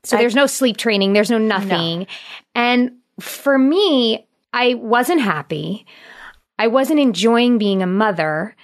[0.04, 2.06] So there's no sleep training, there's no nothing.
[2.54, 5.88] And for me, I wasn't happy.
[6.60, 8.56] I wasn't enjoying being a mother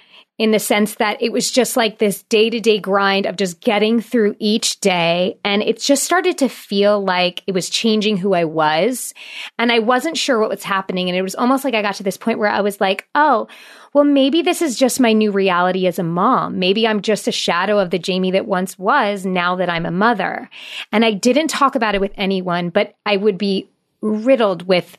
[0.42, 3.60] in the sense that it was just like this day to day grind of just
[3.60, 5.38] getting through each day.
[5.44, 9.14] And it just started to feel like it was changing who I was.
[9.56, 11.08] And I wasn't sure what was happening.
[11.08, 13.46] And it was almost like I got to this point where I was like, oh,
[13.92, 16.58] well, maybe this is just my new reality as a mom.
[16.58, 19.92] Maybe I'm just a shadow of the Jamie that once was now that I'm a
[19.92, 20.50] mother.
[20.90, 23.68] And I didn't talk about it with anyone, but I would be
[24.00, 24.96] riddled with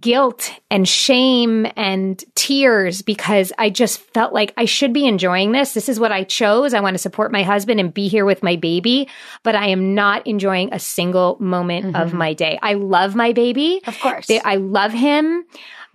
[0.00, 5.74] guilt and shame and tears because I just felt like I should be enjoying this.
[5.74, 6.74] This is what I chose.
[6.74, 9.08] I want to support my husband and be here with my baby,
[9.44, 12.18] but I am not enjoying a single moment of mm-hmm.
[12.18, 12.58] my day.
[12.60, 13.80] I love my baby.
[13.86, 14.28] Of course.
[14.44, 15.44] I love him,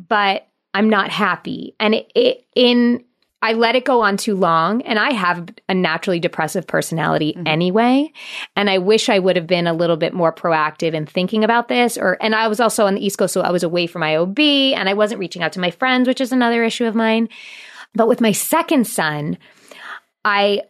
[0.08, 1.76] but I'm not happy.
[1.80, 3.04] And it, it in
[3.42, 7.48] I let it go on too long and I have a naturally depressive personality mm-hmm.
[7.48, 8.12] anyway
[8.56, 11.68] and I wish I would have been a little bit more proactive in thinking about
[11.68, 14.02] this or and I was also on the East Coast so I was away from
[14.02, 16.96] my OB and I wasn't reaching out to my friends which is another issue of
[16.96, 17.30] mine
[17.96, 19.38] but with my second son
[20.24, 20.64] I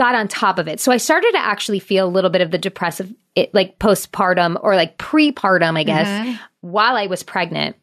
[0.00, 0.80] got on top of it.
[0.80, 4.58] So I started to actually feel a little bit of the depressive, it, like postpartum
[4.62, 6.36] or like prepartum, I guess, mm-hmm.
[6.62, 7.76] while I was pregnant.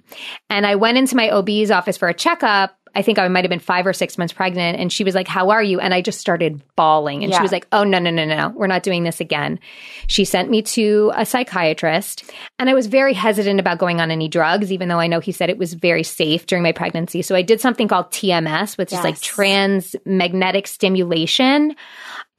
[0.49, 2.76] And I went into my OB's office for a checkup.
[2.97, 4.79] I think I might have been five or six months pregnant.
[4.79, 5.79] And she was like, How are you?
[5.79, 7.23] And I just started bawling.
[7.23, 8.49] And she was like, Oh, no, no, no, no, no.
[8.49, 9.59] We're not doing this again.
[10.07, 12.31] She sent me to a psychiatrist.
[12.57, 15.31] And I was very hesitant about going on any drugs, even though I know he
[15.31, 17.21] said it was very safe during my pregnancy.
[17.21, 21.75] So I did something called TMS, which is like trans magnetic stimulation.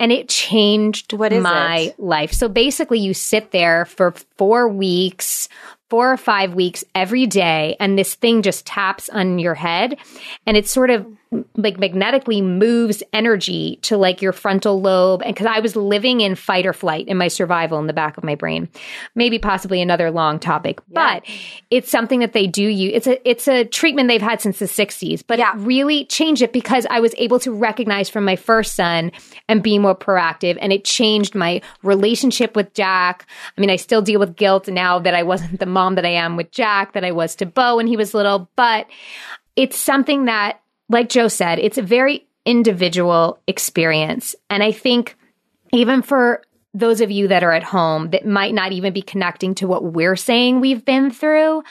[0.00, 2.00] And it changed What is my it?
[2.00, 2.32] life.
[2.32, 5.48] So basically, you sit there for four weeks,
[5.88, 9.96] four or five weeks every day, and this thing just taps on your head.
[10.46, 11.06] And it's sort of
[11.56, 15.22] like magnetically moves energy to like your frontal lobe.
[15.22, 18.16] And because I was living in fight or flight in my survival in the back
[18.16, 18.68] of my brain,
[19.14, 21.24] maybe possibly another long topic, but
[21.70, 22.92] it's something that they do use.
[22.94, 25.52] It's a, it's a treatment they've had since the 60s, but Yeah.
[25.52, 29.12] it really changed it because I was able to recognize from my first son
[29.48, 30.56] and be more proactive.
[30.60, 33.26] And it changed my relationship with Jack.
[33.56, 36.10] I mean, I still deal with guilt now that I wasn't the mom that I
[36.10, 38.86] am with Jack, that I was to Bo when he was little, but
[39.56, 44.34] it's something that, like Joe said, it's a very individual experience.
[44.48, 45.16] And I think
[45.72, 46.42] even for
[46.74, 49.84] those of you that are at home that might not even be connecting to what
[49.84, 51.62] we're saying we've been through,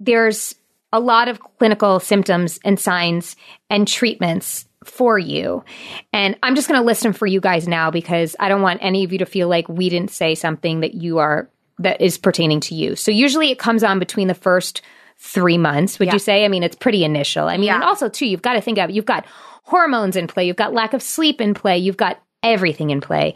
[0.00, 0.54] there's
[0.92, 3.36] a lot of clinical symptoms and signs
[3.68, 5.64] and treatments for you.
[6.12, 8.80] And I'm just going to list them for you guys now because I don't want
[8.82, 12.18] any of you to feel like we didn't say something that you are that is
[12.18, 12.96] pertaining to you.
[12.96, 14.82] So usually it comes on between the first
[15.18, 16.12] 3 months, would Yeah.
[16.14, 16.44] you say?
[16.44, 17.48] I mean, it's pretty initial.
[17.48, 17.74] I mean, Yeah.
[17.76, 19.26] and also too, you've got to think of you've got
[19.64, 23.34] hormones in play, you've got lack of sleep in play, you've got everything in play.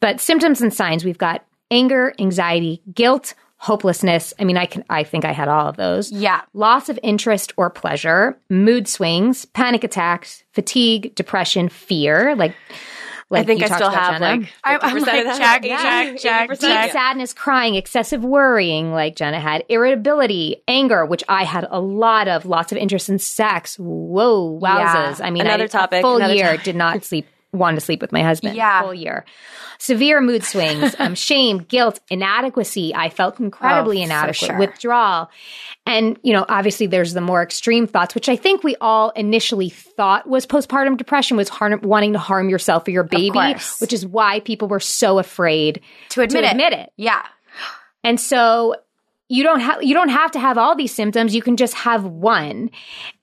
[0.00, 4.32] But symptoms and signs, we've got anger, anxiety, guilt, hopelessness.
[4.38, 6.42] I mean, I can I think I had all of those Yeah.
[6.52, 12.34] loss of interest or pleasure, mood swings, panic attacks, fatigue, depression, fear.
[12.36, 12.54] Like,
[13.30, 14.24] like I think you I still about, have Jenna.
[14.42, 15.38] like I'm- I'm like, of that.
[15.38, 15.82] check, Yeah.
[15.82, 16.92] check, check, deep check.
[16.92, 22.44] sadness, crying, excessive worrying, like Jenna had, irritability, anger, which I had a lot of,
[22.46, 23.76] lots of interest in sex.
[23.78, 25.18] Whoa, wowzers!
[25.20, 25.26] Yeah.
[25.26, 26.64] I mean, Another I, topic, A full another year topic.
[26.64, 27.26] did not sleep.
[27.54, 28.56] Wanted to sleep with my husband.
[28.56, 28.82] Yeah.
[28.82, 29.24] full year.
[29.78, 32.94] Severe mood swings, um, shame, guilt, inadequacy.
[32.94, 34.36] I felt incredibly Oh, inadequate.
[34.36, 34.58] sure.
[34.58, 35.30] Withdrawal,
[35.86, 39.68] and you know, obviously, there's the more extreme thoughts, which I think we all initially
[39.70, 44.06] thought was postpartum depression, was harm, wanting to harm yourself or your baby, which is
[44.06, 46.50] why people were so afraid To admit to it.
[46.52, 46.92] admit it.
[46.96, 47.22] Yeah.
[48.02, 48.74] And so
[49.28, 51.34] you don't have you don't have to have all these symptoms.
[51.34, 52.70] You can just have one,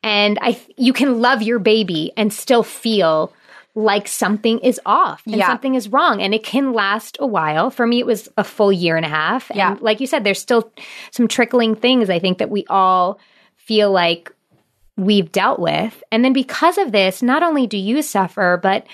[0.03, 3.31] and I you can love your baby and still feel
[3.75, 5.47] like something is off and Yeah.
[5.47, 7.69] something is wrong, and it can last a while.
[7.69, 9.49] For me, it was a full year and a half.
[9.49, 9.75] And Yeah.
[9.79, 10.71] like you said, there's still
[11.11, 12.09] some trickling things.
[12.09, 13.19] I think that we all
[13.55, 14.31] feel like
[14.97, 18.85] we've dealt with, and then because of this, not only do you suffer, but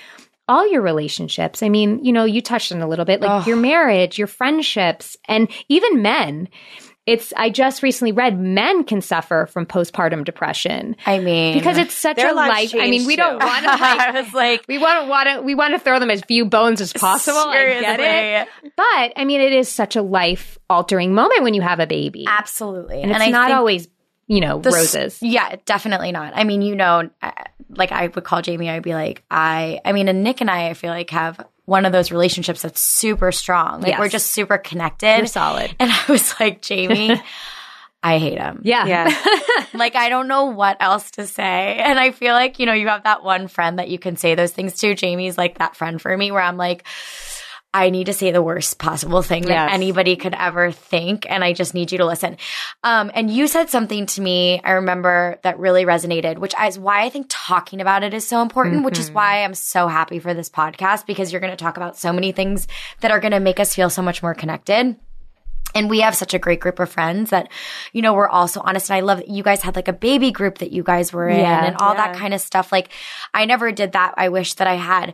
[0.48, 1.62] all your relationships.
[1.62, 5.18] I mean, you know, you touched on a little bit, like your marriage, your friendships,
[5.28, 6.48] and even men.
[7.08, 11.93] It's I just recently read men can suffer from postpartum depression I mean, because it's
[11.93, 12.76] such a life.
[12.76, 15.56] I mean, we don't want to like I was like, we want want to we
[15.56, 17.39] want to throw them as few bones as possible.
[17.39, 21.62] I get it, but I mean, it is such a life altering moment when you
[21.62, 23.02] have a baby, Absolutely.
[23.02, 23.88] and it's I not always
[24.28, 25.20] you know the roses.
[25.22, 26.34] Yeah, definitely not.
[26.36, 27.32] I mean, you know, uh,
[27.70, 30.70] like I would call Jamie, I'd be like, I, I mean, and Nick and I,
[30.70, 33.82] I feel like have one of those relationships that's super strong.
[33.82, 33.99] Like Yes.
[33.99, 35.19] we're just super connected.
[35.19, 35.75] We're solid.
[35.80, 37.21] And I was like, Jamie,
[38.01, 38.62] I hate him.
[38.63, 39.15] Yeah, Yeah.
[39.73, 41.75] Like I don't know what else to say.
[41.77, 44.34] And I feel like, you know, you have that one friend that you can say
[44.34, 44.95] those things to.
[44.95, 46.88] Jamie's like that friend for me where I'm like,
[47.78, 49.70] I need to say the worst possible thing that Yes.
[49.74, 52.38] anybody could ever think, and I just need you to listen.
[52.84, 57.04] Um, and you said something to me, I remember that really resonated, which is why
[57.04, 60.34] I think talking about it is so important, which is why I'm so happy for
[60.34, 62.68] this podcast because you're going to talk about so many things
[63.02, 64.96] that are going to make us feel so much more connected.
[65.76, 67.50] And we have such a great group of friends that,
[67.94, 68.90] you know, we're also honest.
[68.90, 71.28] And I love that you guys had like a baby group that you guys were
[71.30, 71.66] in Yeah.
[71.66, 72.72] and all that kind of stuff.
[72.72, 72.90] Like,
[73.34, 74.13] I never did that.
[74.18, 75.13] I wish that I had.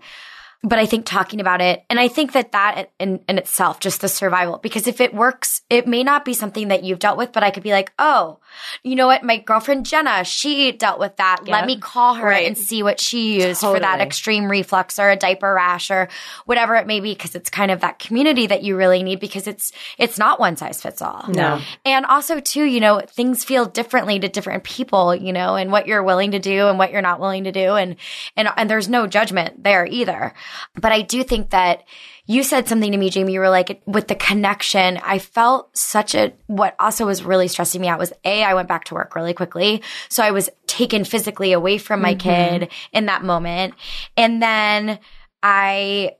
[0.65, 3.99] But I think talking about it, and I think that that in, in itself, just
[3.99, 7.34] the survival, because if it works, it may not be something that you've dealt with,
[7.34, 8.39] but I could be like, oh,
[8.82, 9.23] you know what?
[9.23, 11.41] My girlfriend Jenna, she dealt with that.
[11.45, 12.47] Let me call her Right.
[12.47, 16.08] and see what she used for that extreme reflux or a diaper rash or
[16.45, 19.47] whatever it may be, because it's kind of that community that you really need because
[19.47, 21.26] it's, it's not one size fits all.
[21.28, 21.60] No.
[21.84, 25.88] And also too, you know, things feel differently to different people, you know, and what
[25.88, 27.73] you're willing to do and what you're not willing to do.
[27.76, 27.97] And,
[28.38, 30.34] and, and there's no judgment there either.
[30.75, 31.83] But I do think that
[32.25, 33.33] you said something to me, Jamie.
[33.33, 37.81] You were like, with the connection, I felt such a, what also was really stressing
[37.81, 39.83] me out was A, I went back to work really quickly.
[40.09, 42.59] So I was taken physically away from my mm-hmm.
[42.61, 43.73] kid in that moment.
[44.15, 44.99] And then
[45.41, 46.11] I,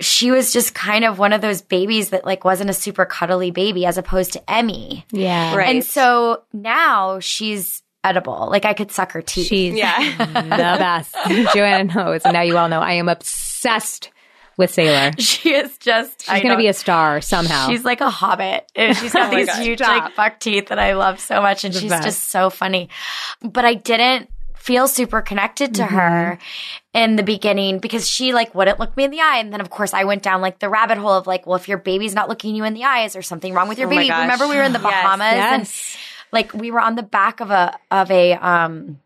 [0.00, 3.50] she was just kind of one of those babies that like wasn't a super cuddly
[3.50, 5.04] baby as opposed to Emmy.
[5.10, 5.68] yeah, Right.
[5.68, 8.48] And so now she's edible.
[8.50, 9.46] Like I could suck her teeth.
[9.46, 9.98] She's Yeah.
[10.18, 11.14] the best.
[11.24, 12.80] JoAnna knows, and now you all know.
[12.80, 13.53] I am obsessed
[14.56, 15.12] with Sailor.
[15.18, 17.68] She is just she's going to be a star somehow.
[17.68, 18.70] She's like a hobbit.
[18.76, 19.62] And She's got my these God.
[19.62, 20.04] huge Stop.
[20.04, 22.04] like buck teeth that I love so much, and The she's best.
[22.04, 22.88] just so funny.
[23.42, 25.94] But I didn't feel super connected to Mm-hmm.
[25.94, 26.38] her
[26.94, 29.68] in the beginning because she like wouldn't look me in the eye, and then of
[29.70, 32.28] course I went down like the rabbit hole of like, well, if your baby's not
[32.28, 34.08] looking you in the eyes is there something wrong with your Oh baby?
[34.10, 35.02] Remember we were in the Yes.
[35.02, 39.00] Bahamas and like we were on the back of a of a um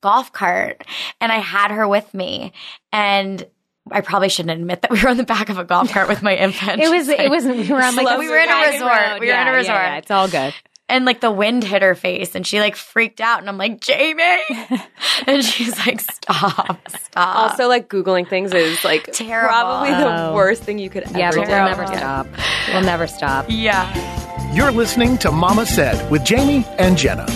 [0.00, 0.82] golf cart
[1.20, 2.52] and I had her with me
[2.92, 3.44] and
[3.90, 6.22] I probably shouldn't admit that we were on the back of a golf cart with
[6.22, 6.80] my infant.
[6.80, 7.08] It was.
[7.08, 7.44] It was.
[7.44, 8.92] We were on like We were in a resort.
[8.92, 9.20] road.
[9.20, 9.76] We were in a Yeah, yeah, resort.
[9.78, 10.54] yeah, It's all good.
[10.88, 13.80] and like the wind hit her face and she like freaked out and I'm like,
[13.80, 14.22] Jamie
[15.26, 17.36] and she's like, Stop, stop.
[17.36, 19.48] also, like Googling things is like Terrible.
[19.48, 20.34] probably the Oh.
[20.34, 21.50] worst thing you could ever Yeah, but do.
[21.50, 22.26] we'll never stop.
[22.68, 23.46] We'll never stop.
[23.48, 24.52] yeah.
[24.54, 27.26] You're listening to Mama Said with Jamie and Jenna.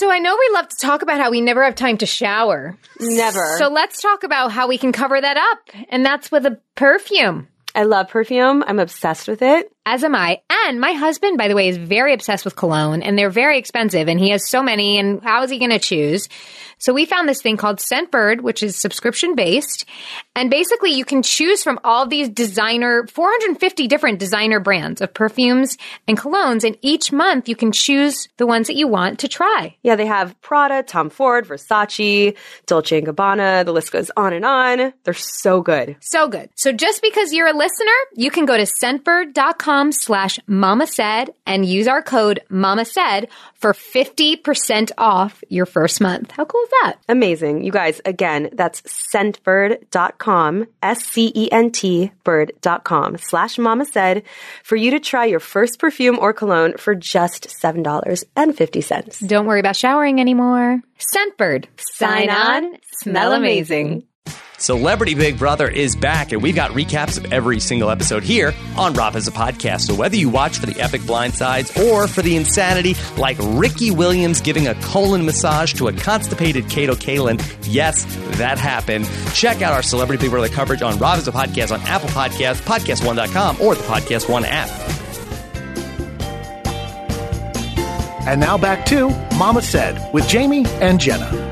[0.00, 2.74] So I know we love to talk about how we never have time to shower.
[2.98, 3.58] Never.
[3.58, 5.76] So let's talk about how we can cover that up.
[5.90, 7.48] And that's with a perfume.
[7.74, 8.64] I love perfume.
[8.66, 9.70] I'm obsessed with it.
[9.86, 10.42] As am I.
[10.66, 14.08] And my husband, by the way, is very obsessed with cologne and they're very expensive
[14.08, 16.28] and he has so many and how is he going to choose?
[16.78, 19.86] So we found this thing called Scentbird, which is subscription based.
[20.34, 25.76] And basically you can choose from all these designer, 450 different designer brands of perfumes
[26.06, 26.64] and colognes.
[26.64, 29.76] And each month you can choose the ones that you want to try.
[29.82, 33.64] Yeah, they have Prada, Tom Ford, Versace, Dolce & Gabbana.
[33.64, 34.92] The list goes on and on.
[35.04, 35.96] They're so good.
[36.00, 36.50] So good.
[36.54, 41.64] So just because you're a listener, you can go to scentbird.com slash mama said and
[41.64, 46.30] use our code mama said for 50% off your first month.
[46.32, 46.94] How cool is that?
[47.08, 47.62] Amazing.
[47.62, 54.22] You guys, again, that's scentbird.com, S-C-E-N-T bird.com slash mama said
[54.64, 59.28] for you to try your first perfume or cologne for just $7.50.
[59.28, 60.80] Don't worry about showering anymore.
[60.98, 61.66] Scentbird.
[61.76, 64.04] Sign on, smell amazing.
[64.58, 68.92] Celebrity Big Brother is back, and we've got recaps of every single episode here on
[68.92, 69.82] Rob Has a Podcast.
[69.86, 74.42] So whether you watch for the epic blindsides or for the insanity, like Ricky Williams
[74.42, 78.04] giving a colon massage to a constipated Kato Kaelin, yes,
[78.36, 79.08] that happened.
[79.32, 82.60] Check out our Celebrity Big Brother coverage on Rob Has a Podcast on Apple Podcasts,
[82.60, 84.68] PodcastOne.com, or the Podcast One app.
[88.28, 91.49] And now back to Mama Said with Jamie and Jenna.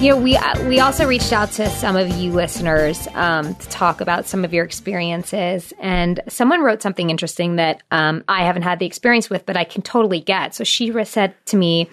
[0.00, 4.00] You know, we we also reached out to some of you listeners um, to talk
[4.00, 8.78] about some of your experiences, and someone wrote something interesting that um, I haven't had
[8.78, 10.54] the experience with, but I can totally get.
[10.54, 11.90] So she said to me,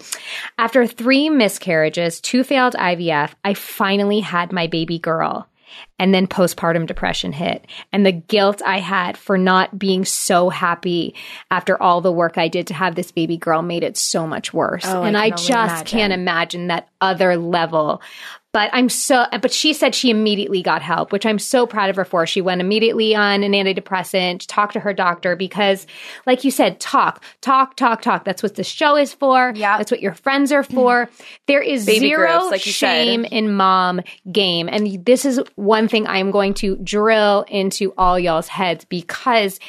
[0.57, 5.45] after three miscarriages, two failed IVF, I finally had my baby girl.
[5.99, 11.15] And then postpartum depression hit, and the guilt I had for not being so happy
[11.49, 14.53] after all the work I did to have this baby girl made it so much
[14.53, 14.85] worse.
[14.85, 15.85] Oh, I and can I, just imagine.
[15.85, 18.01] can't imagine that other level.
[18.57, 21.95] But I'm so, but she said she immediately got help, which I'm so proud of
[21.95, 22.25] her for.
[22.25, 25.85] She went immediately on an antidepressant, talked to her doctor because,
[26.25, 28.25] like you said, talk, talk, talk, talk.
[28.25, 29.53] That's what the show is for.
[29.55, 29.77] Yeah.
[29.77, 31.07] That's what your friends are for.
[31.45, 33.03] There is Baby zero groups, like you said.
[33.05, 34.69] shame in mom game.
[34.71, 39.59] And this is one thing I'm going to drill into all y'all's heads because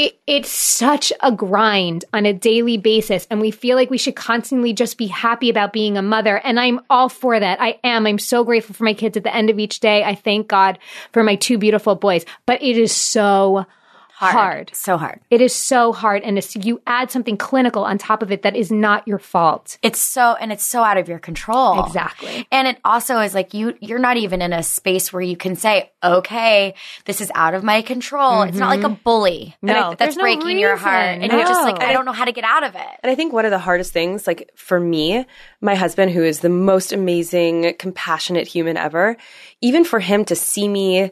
[0.00, 3.26] it, it's such a grind on a daily basis.
[3.30, 6.38] And we feel like we should constantly just be happy about being a mother.
[6.38, 7.60] And I'm all for that.
[7.60, 8.06] I am.
[8.06, 10.02] I'm so grateful for my kids at the end of each day.
[10.02, 10.78] I thank God
[11.12, 12.24] for my two beautiful boys.
[12.46, 13.66] But it is so
[14.20, 14.70] hard.
[14.74, 15.20] So hard.
[15.30, 16.22] It is so hard.
[16.22, 19.78] And it's, you add something clinical on top of it that is not your fault.
[19.82, 21.84] It's so and it's so out of your control.
[21.84, 22.46] Exactly.
[22.50, 25.56] And it also is like you you're not even in a space where you can
[25.56, 29.02] say, "Okay, this is out of my control." It's not like a mm-hmm.
[29.02, 29.56] bully.
[29.62, 31.22] No, that's no breaking your heart reason.
[31.22, 33.14] and you're just like, "I don't know how to get out of it." And I
[33.14, 35.24] think one of the hardest things, like for me,
[35.60, 39.16] my husband, who is the most amazing, compassionate human ever,
[39.60, 41.10] even for him to see me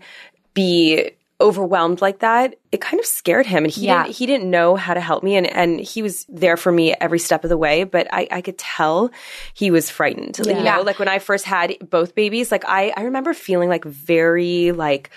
[0.55, 3.65] be overwhelmed like that, it kind of scared him.
[3.65, 4.03] And he Yeah.
[4.03, 6.95] didn't he didn't know how to help me and, and he was there for me
[7.01, 9.11] every step of the way, but I, I could tell
[9.55, 10.39] he was frightened.
[10.45, 10.77] You Yeah.
[10.77, 14.73] know, like when I first had both babies, like I, I remember feeling like very
[14.73, 15.11] like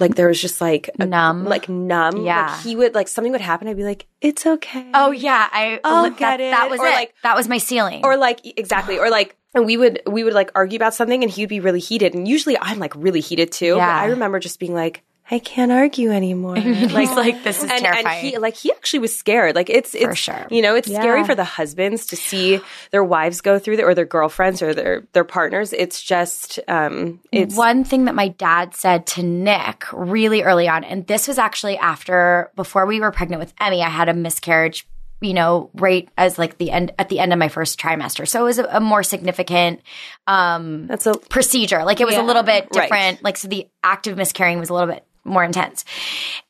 [0.00, 1.44] like there was just like a- Numb.
[1.44, 2.24] Like numb.
[2.24, 2.46] Yeah.
[2.52, 4.90] Like he would like something would happen, I'd be like, It's okay.
[4.94, 6.50] Oh yeah, I I'll that, get it.
[6.50, 6.92] that was Or, it.
[6.94, 8.00] like- that was my ceiling.
[8.04, 11.30] or like exactly or like and we would we would like argue about something and
[11.32, 13.96] he would be really heated and usually i'm like really heated too but Yeah.
[13.98, 18.08] i remember just being like i can't argue anymore like like, "This is and, and
[18.08, 20.46] he like he actually was scared like it's it's sure.
[20.50, 22.60] you know it's scary for the husbands to see
[22.90, 27.20] their wives go through that or their girlfriends or their their partners it's just um
[27.32, 31.38] it's one thing that my dad said to Nick really early on, and this was
[31.38, 34.86] actually after before we were pregnant with Emmy, I had a miscarriage,
[35.20, 38.26] you know, right as like the end at the end of my first trimester.
[38.26, 39.80] So it was a, a more significant
[40.26, 41.84] um that's a procedure.
[41.84, 42.82] Like it was a little bit Right.
[42.82, 43.22] different.
[43.22, 45.84] Like so the active miscarrying was a little bit more intense.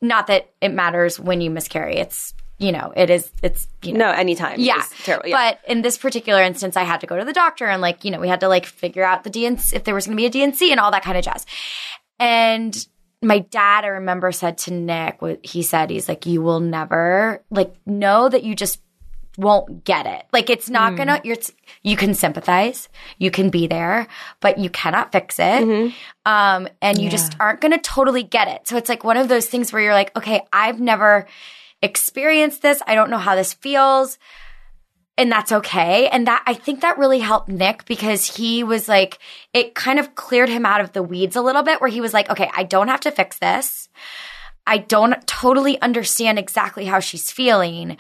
[0.00, 1.96] Not that it matters when you miscarry.
[1.96, 4.82] It's you know, it is it's you know no anytime yeah.
[5.04, 5.52] Terrible yeah.
[5.52, 8.10] But in this particular instance, I had to go to the doctor and like, you
[8.10, 10.26] know, we had to like figure out the D&C, if there was going to be
[10.26, 11.46] a D&C and all that kind of jazz.
[12.18, 12.86] And
[13.22, 17.44] my dad, I remember said to Nick, what he said, he's like, you will never
[17.50, 18.80] like know that you just
[19.38, 20.24] won't get it.
[20.32, 21.36] Like it's not gonna, you're,
[21.82, 24.08] you can sympathize, you can be there,
[24.40, 25.62] but you cannot fix it.
[26.26, 28.66] Um, and you just aren't gonna totally get it.
[28.66, 31.26] So it's like one of those things where you're like, okay, I've never
[31.80, 32.82] experienced this.
[32.86, 34.18] I don't know how this feels
[35.16, 36.08] and that's okay.
[36.08, 39.18] And that I think that really helped Nick because he was like,
[39.52, 42.14] it kind of cleared him out of the weeds a little bit where he was
[42.14, 43.88] like, okay, I don't have to fix this.
[44.64, 47.96] I don't totally understand exactly how she's feeling,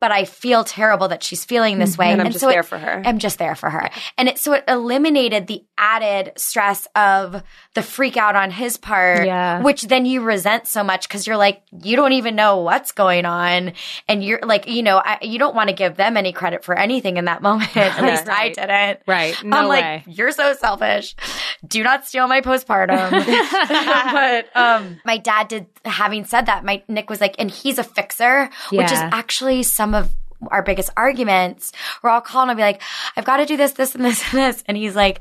[0.00, 2.12] but I feel terrible that she's feeling this way.
[2.12, 3.02] And I'm just so there it- for her.
[3.04, 3.90] I'm just there for her.
[4.16, 7.42] And it so it eliminated the added stress of
[7.74, 9.60] the freak out on his part, Yeah.
[9.62, 13.24] which then you resent so much because you're like, you don't even know what's going
[13.24, 13.72] on.
[14.08, 16.76] And you're like, you know, I, you don't want to give them any credit for
[16.76, 17.76] anything in that moment.
[17.76, 19.00] At least I didn't.
[19.06, 19.36] Right.
[19.44, 20.04] No I'm like, way.
[20.06, 21.14] you're so selfish.
[21.66, 23.10] Do not steal my postpartum.
[24.12, 25.66] but um, my dad did.
[25.84, 29.87] Having said that, my Nick was like, and he's a fixer, which is actually some
[29.94, 30.10] of
[30.50, 31.72] our biggest arguments.
[32.00, 32.80] Where I'll call and I'll be like,
[33.16, 35.20] I've got to do this, this, and this, and this, and he's like,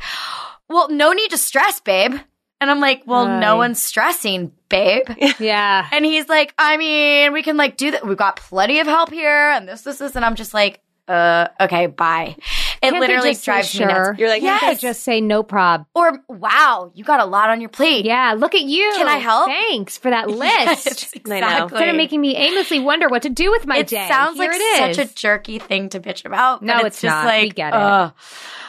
[0.69, 2.13] Well, no need to stress, babe.
[2.59, 3.39] And I'm like, Well, Right.
[3.39, 5.05] no one's stressing, babe.
[5.39, 5.87] Yeah.
[5.91, 8.05] And he's like, I mean, we can like do that.
[8.07, 11.47] We've got plenty of help here, and this, this, this, and I'm just like, uh,
[11.61, 12.35] okay, bye.
[12.81, 13.87] It Can't literally just say drives me sure?
[13.87, 14.19] nuts.
[14.19, 15.85] You're like, Can't they just say no prob.
[15.95, 18.05] Or wow, you got a lot on your plate.
[18.05, 18.91] Yeah, look at you.
[18.97, 19.47] Can I help?
[19.47, 20.45] Thanks for that list.
[20.85, 21.61] Yes, I exactly.
[21.77, 23.81] Instead of making me aimlessly wonder what to do with my day.
[23.81, 24.07] it day.
[24.07, 24.97] sounds Here like it is.
[24.97, 26.61] such a jerky thing to bitch about.
[26.61, 27.25] No, it's it's, just not.
[27.25, 27.77] like We get it.
[27.77, 28.13] ugh.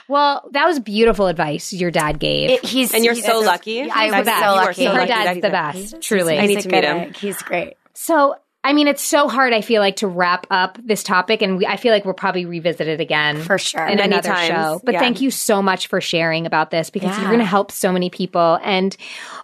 [0.08, 2.50] well, that was beautiful advice your dad gave.
[2.50, 3.82] It- he's And you're he's so a- lucky.
[3.90, 4.84] I was so You are lucky.
[4.84, 6.38] so Her lucky that dad's he's the best, truly.
[6.38, 7.12] I need to meet him.
[7.14, 7.74] He's great.
[7.94, 9.52] So, I mean, it's so hard.
[9.52, 12.44] I feel like to wrap up this topic, and we, I feel like we'll probably
[12.44, 13.86] revisit it again For sure.
[13.86, 14.80] in Many another times, show.
[14.84, 15.00] But yeah.
[15.00, 17.20] thank you so much for sharing about this because Yeah.
[17.20, 18.94] you're going to help so many people, and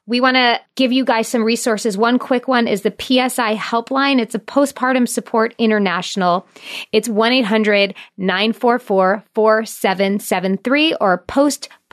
[0.07, 1.97] we want to give you guys some resources.
[1.97, 4.21] One quick one is the PSI helpline.
[4.21, 6.47] It's a postpartum support international.
[6.93, 11.19] It's one 800 944 4773 or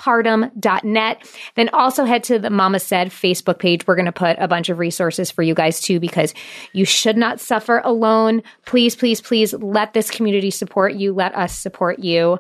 [0.01, 1.31] postpartum.net.
[1.55, 3.85] Then also head to the Mama Said Facebook page.
[3.87, 6.33] We're going to put a bunch of resources for you guys too because
[6.73, 8.43] you should not suffer alone.
[8.65, 11.13] Please, please, please let this community support you.
[11.13, 12.39] Let us support you.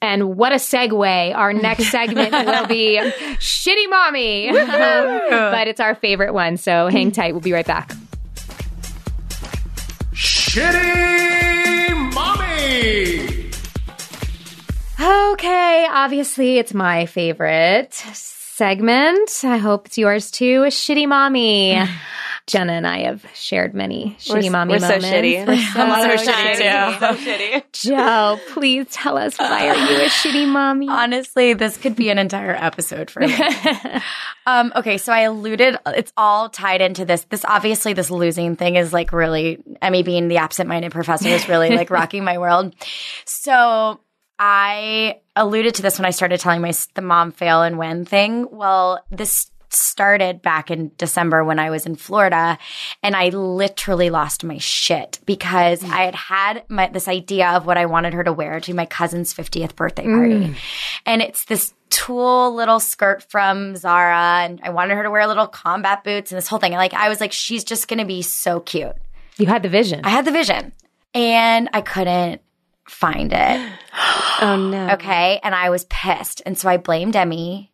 [0.00, 1.34] And what a segue.
[1.34, 2.98] Our next segment will be
[3.38, 4.52] Shitty Mommy.
[4.72, 6.56] Um, but it's our favorite one.
[6.56, 7.32] So hang tight.
[7.32, 7.92] We'll be right back.
[10.12, 13.21] Shitty Mommy!
[15.02, 19.40] Okay, obviously it's my favorite segment.
[19.42, 20.62] I hope it's yours too.
[20.62, 21.82] A shitty mommy.
[22.46, 25.06] Jenna and I have shared many shitty mommy we're so moments.
[25.06, 25.46] shitty.
[25.46, 26.54] We're so, I'm so shitty.
[26.54, 26.98] shitty, too.
[26.98, 27.64] So shitty.
[27.72, 30.88] Joe, please tell us why are you a shitty mommy?
[30.88, 33.34] Honestly, this could be an entire episode for me.
[34.46, 37.24] um, okay, so I alluded, it's all tied into this.
[37.24, 41.48] This obviously, this losing thing is like really, Emmy being the absent minded professor is
[41.48, 42.74] really like rocking my world.
[43.24, 44.00] So
[44.38, 48.48] I alluded to this when I started telling my the mom fail and win thing.
[48.50, 52.58] Well, this started back in December when I was in Florida
[53.02, 55.90] and I literally lost my shit because mm.
[55.90, 58.86] I had had my, this idea of what I wanted her to wear to my
[58.86, 60.34] cousin's 50th birthday party.
[60.34, 60.56] Mm.
[61.06, 65.46] And it's this tulle little skirt from Zara and I wanted her to wear little
[65.46, 66.72] combat boots and this whole thing.
[66.72, 68.96] Like I was like she's just going to be so cute.
[69.36, 70.02] You had the vision.
[70.04, 70.72] I had the vision
[71.14, 72.42] and I couldn't
[72.92, 73.72] find it.
[74.40, 74.94] Oh no.
[74.94, 75.38] Okay.
[75.44, 76.42] And I was pissed.
[76.44, 77.70] And so I blamed Emmy.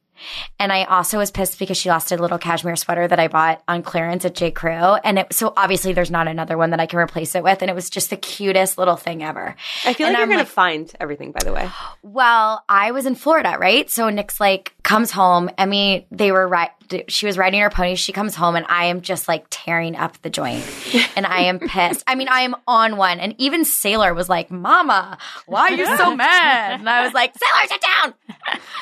[0.58, 3.62] And I also was pissed because she lost a little cashmere sweater that I bought
[3.68, 4.50] on clearance at J.
[4.50, 4.72] Crew.
[4.72, 7.62] And it, so obviously there's not another one that I can replace it with.
[7.62, 9.54] And it was just the cutest little thing ever.
[9.86, 11.32] I feel And like you're I'm gonna find everything.
[11.32, 11.70] By the way,
[12.02, 13.88] Well, I was in Florida, right?
[13.88, 15.50] So Nick's like comes home.
[15.58, 16.70] Emmy, they were right.
[17.08, 17.94] She was riding her pony.
[17.94, 20.64] She comes home, and I am just like tearing up the joint,
[21.16, 22.02] and I am pissed.
[22.06, 23.20] I mean, I am on one.
[23.20, 27.34] And even Sailor was like, "Mama, why are you so mad?" And I was like,
[27.36, 28.14] "Sailor, sit down.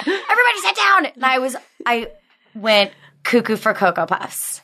[0.01, 2.13] Everybody, sit down." And I was, I
[2.55, 2.93] went
[3.25, 4.63] cuckoo for Cocoa Puffs,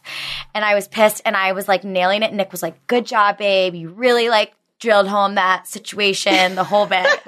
[0.55, 2.33] and I was pissed, and I was like nailing it.
[2.33, 3.75] Nick was like, "Good job, babe.
[3.75, 4.53] You really like."
[4.83, 7.07] Drilled home that situation, the whole bit.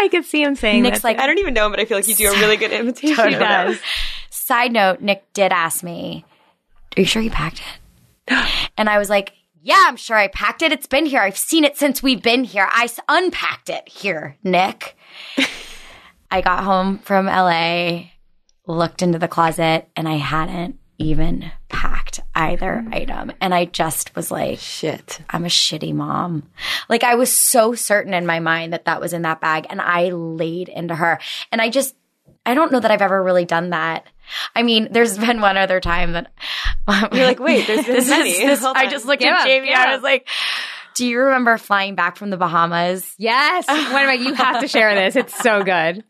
[0.00, 1.04] I could see him saying Nick's that.
[1.04, 2.72] like, I don't even know him, but I feel like you do a really good
[2.80, 3.28] imitation.
[3.28, 3.78] He does.
[4.30, 6.24] Side note, Nick did ask me,
[6.96, 8.34] Are you sure you packed it?
[8.76, 10.72] And I was like, Yeah, I'm sure I packed it.
[10.72, 11.20] It's been here.
[11.20, 12.66] I've seen it since we've been here.
[12.68, 14.96] I unpacked it here, Nick.
[16.32, 18.06] I got home from LA,
[18.66, 22.94] looked into the closet, and I hadn't even packed either mm.
[22.94, 23.32] item.
[23.40, 25.20] And I just was like, Shit.
[25.30, 26.50] I'm a shitty mom.
[26.88, 29.80] Like I was so certain in my mind that that was in that bag and
[29.80, 31.20] I laid into her.
[31.52, 31.94] And I just,
[32.44, 34.06] I don't know that I've ever really done that.
[34.54, 36.32] I mean, there's been one other time that
[37.12, 38.30] You're like, wait, there's been this many.
[38.30, 39.68] is, this, I just looked Give at Jamie.
[39.68, 40.28] give I was like,
[40.98, 43.14] do you remember flying back from the Bahamas?
[43.18, 43.66] Yes.
[43.68, 44.20] Wait a minute.
[44.20, 45.14] You have to share this.
[45.14, 46.02] It's so good.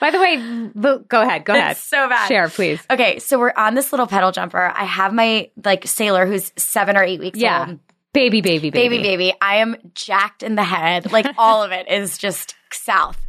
[0.00, 1.44] By the way, go ahead.
[1.44, 1.72] Go ahead.
[1.72, 2.28] It's so bad.
[2.28, 2.80] Share, please.
[2.88, 4.72] Okay, so we're on this little pedal jumper.
[4.72, 7.66] I have my like sailor who's seven or eight weeks Yeah.
[7.70, 7.80] old.
[8.12, 8.96] Baby, baby, baby.
[8.98, 9.34] baby, baby.
[9.42, 11.10] I am jacked in the head.
[11.10, 13.20] Like all of it is just south.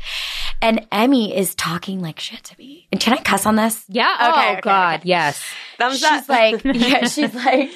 [0.62, 2.88] And Emmy is talking like shit to me.
[2.92, 3.84] And can I cuss on this?
[3.90, 4.12] Yeah.
[4.14, 5.00] Okay, oh, okay, God.
[5.02, 5.10] okay.
[5.10, 5.44] Yes.
[5.78, 6.30] Thumbs She's up.
[6.30, 7.70] like, yeah, she's like,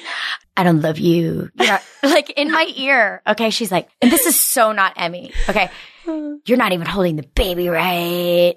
[0.56, 1.50] I don't love you.
[1.54, 3.22] You know, like in my ear.
[3.26, 3.50] Okay.
[3.50, 5.32] She's like, and this is so not Emmy.
[5.48, 5.70] Okay.
[6.44, 8.56] You're not even holding the baby right.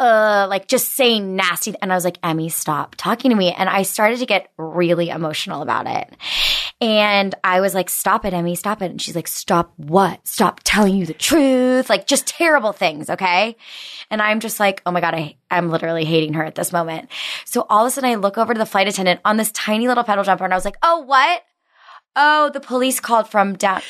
[0.00, 1.74] Uh, like just saying nasty.
[1.82, 3.52] And I was like, Emmy, stop talking to me.
[3.52, 6.14] And I started to get really emotional about it.
[6.80, 8.92] And I was like, stop it, Emmy, stop it.
[8.92, 10.26] And she's like, stop what?
[10.26, 11.90] Stop telling you the truth.
[11.90, 13.10] Like just terrible things.
[13.10, 13.56] Okay.
[14.10, 17.10] And I'm just like, oh my God, I, I'm literally hating her at this moment.
[17.44, 19.88] So all of a sudden I look over to the flight attendant on this tiny
[19.88, 21.42] little pedal jumper and I was like, oh, what?
[22.14, 23.82] Oh, the police called from down.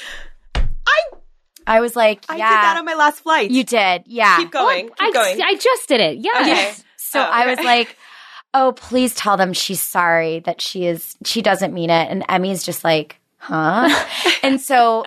[1.69, 2.35] I I was like, yeah.
[2.35, 3.51] I did that on my last flight.
[3.51, 4.05] you did.
[4.07, 4.39] Yeah.
[4.39, 4.89] keep oh, going.
[4.89, 5.43] keep I, going.
[5.43, 6.19] I just did it.
[6.19, 6.79] Yes.
[6.79, 6.85] Okay.
[6.97, 7.67] So Oh, I was okay.
[7.79, 7.97] like,
[8.55, 12.63] "Oh, please tell them she's sorry that she is she doesn't mean it." And Emmy's
[12.65, 13.89] just like, "Huh?"
[14.43, 15.07] and so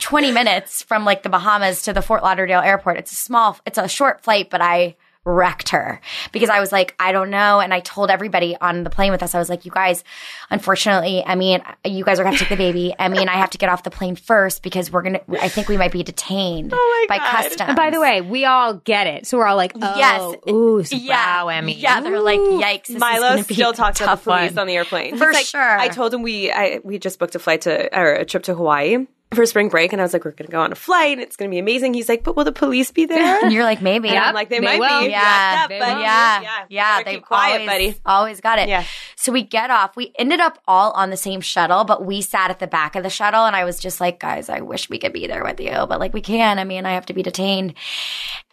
[0.00, 2.98] 20 minutes from like the Bahamas to the Fort Lauderdale airport.
[2.98, 4.96] It's a small it's a short flight, but I
[5.26, 6.00] wrecked her
[6.32, 7.60] because I was like, I don't know.
[7.60, 10.04] And I told everybody on the plane with us, I was like, you guys,
[10.50, 12.94] unfortunately, Emmy and you guys are going to take the baby.
[12.98, 15.48] Emmy and I have to get off the plane first because we're going to, I
[15.48, 17.30] think we might be detained Oh by God.
[17.42, 17.74] customs.
[17.76, 19.26] By the way, we all get it.
[19.26, 20.36] So we're all like, oh, Yes.
[20.48, 21.42] ooh, so- yeah.
[21.42, 21.74] wow, Emmy.
[21.74, 22.00] Yeah.
[22.00, 22.86] They're like, yikes.
[22.86, 24.58] This Milo gonna be still a talks about tough the police one.
[24.60, 25.16] on the airplane.
[25.18, 25.60] For like- sure.
[25.78, 28.54] I told him we I we just booked a flight to or a trip to
[28.54, 31.14] Hawaii for spring break, and I was like, we're going to go on a flight,
[31.14, 31.94] and it's going to be amazing.
[31.94, 33.42] He's like, but will the police be there?
[33.42, 34.08] And you're like, maybe.
[34.08, 35.00] And I'm like, they, they might will.
[35.00, 35.10] be.
[35.10, 37.02] Yeah, They but yeah, yeah, yeah.
[37.02, 38.00] They've quiet, always, buddy.
[38.06, 38.68] always got it.
[38.68, 38.84] Yeah.
[39.16, 39.96] So we get off.
[39.96, 43.02] We ended up all on the same shuttle, but we sat at the back of
[43.02, 45.60] the shuttle, and I was just like, guys, I wish we could be there with
[45.60, 46.58] you, but like we can.
[46.58, 47.74] I mean, I have to be detained,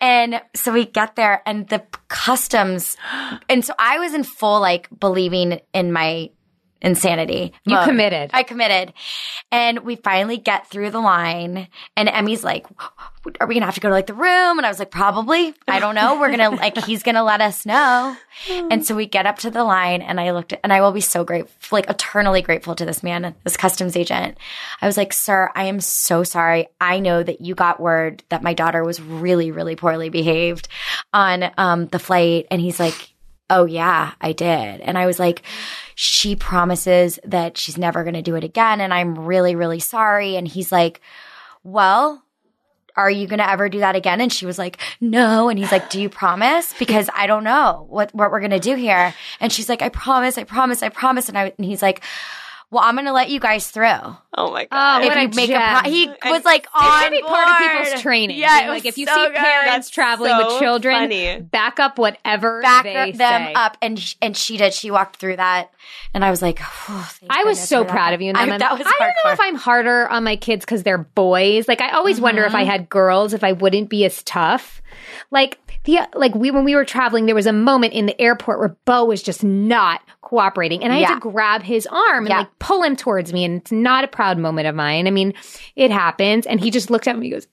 [0.01, 2.97] and so we get there, and the customs,
[3.47, 6.31] and so I was in full like believing in my
[6.83, 7.53] insanity.
[7.65, 8.31] You committed.
[8.33, 8.93] I committed.
[9.51, 12.67] And we finally get through the line and Emmy's like,
[13.39, 14.57] are we going to have to go to like the room?
[14.57, 15.53] And I was like, probably.
[15.67, 16.19] I don't know.
[16.19, 18.15] We're going to like, he's going to let us know.
[18.49, 20.91] And so we get up to the line and I looked at, and I will
[20.91, 24.37] be so grateful, like eternally grateful to this man, this customs agent.
[24.81, 26.67] I was like, sir, I am so sorry.
[26.81, 30.67] I know that you got word that my daughter was really, really poorly behaved
[31.13, 32.47] on um, the flight.
[32.49, 33.12] And he's like,
[33.49, 34.81] Oh, yeah, I did.
[34.81, 35.43] And I was like,
[35.95, 38.81] she promises that she's never going to do it again.
[38.81, 40.35] And I'm really, really sorry.
[40.35, 41.01] And he's like,
[41.63, 42.23] well,
[42.95, 44.21] are you going to ever do that again?
[44.21, 45.49] And she was like, no.
[45.49, 46.73] And he's like, do you promise?
[46.77, 49.13] Because I don't know what, what we're going to do here.
[49.39, 51.29] And she's like, I promise, I promise, I promise.
[51.29, 52.03] And I, and he's like,
[52.73, 53.85] well, I'm going to let you guys through.
[54.35, 55.03] Oh my Oh, god!
[55.05, 57.21] what if a you make a pro- he And was like It on should be
[57.21, 58.37] part of people's training.
[58.39, 59.35] Yeah, Being it like if you so see good.
[59.35, 61.39] parents That's traveling so with children, funny.
[61.39, 63.53] back up whatever back they them say.
[63.53, 64.73] up, and sh- and she did.
[64.73, 65.71] She walked through that,
[66.15, 67.91] and I was like, oh, thank I was so for that.
[67.93, 68.29] proud of you.
[68.29, 69.33] And I, that was I don't know hardcore.
[69.33, 71.67] if I'm harder on my kids because they're boys.
[71.67, 72.71] Like I always wonder if I mm-hmm.
[72.71, 74.81] had girls, if I wouldn't be as tough.
[75.31, 78.59] Like the like we when we were traveling, there was a moment in the airport
[78.59, 81.07] where Bo was just not cooperating, and I Yeah.
[81.09, 82.37] had to grab his arm and Yeah.
[82.39, 83.43] like pull him towards me.
[83.45, 85.07] And it's not a proud moment of mine.
[85.07, 85.33] I mean,
[85.75, 86.45] it happens.
[86.45, 87.17] And he just looked at me.
[87.17, 87.47] and He goes,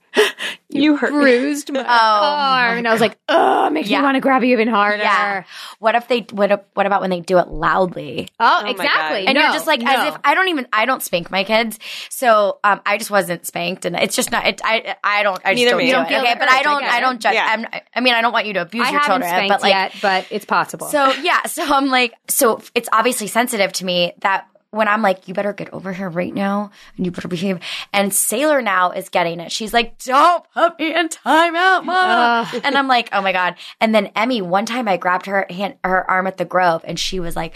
[0.73, 3.99] you hurt "Bruised my arm," and I was like, "Oh, makes Yeah.
[3.99, 5.45] me want to grab you even harder." Yeah.
[5.79, 6.21] What if they?
[6.31, 6.51] What?
[6.51, 8.29] If, what about when they do it loudly?
[8.39, 9.27] Oh, my exactly.
[9.27, 9.91] And No, you're just like, no.
[9.91, 13.47] as if I don't even, I don't spank my kids, so um, I just wasn't
[13.47, 14.47] spanked, and it's just not.
[14.47, 15.41] It, I, I don't.
[15.45, 15.85] I just Neither don't me.
[15.85, 16.19] do You don't it.
[16.19, 16.81] Okay, but I I don't.
[16.81, 17.35] get I, don't judge.
[17.35, 17.47] Yeah.
[17.49, 19.63] I'm, I mean, I don't want you to abuse I your haven't children, spanked but
[19.63, 20.87] like, yet, but it's possible.
[20.89, 25.27] So yeah, so I'm like, so it's obviously sensitive to me that when I'm like,
[25.27, 27.59] you better get over here right now and you better behave.
[27.93, 29.51] And Sailor now is getting it.
[29.51, 32.47] She's like, don't put me in timeout, mom.
[32.65, 33.57] and I'm like, oh my god.
[33.81, 36.99] And then Emmy, one time I grabbed her hand, her arm at the Grove, and
[36.99, 37.55] she was like,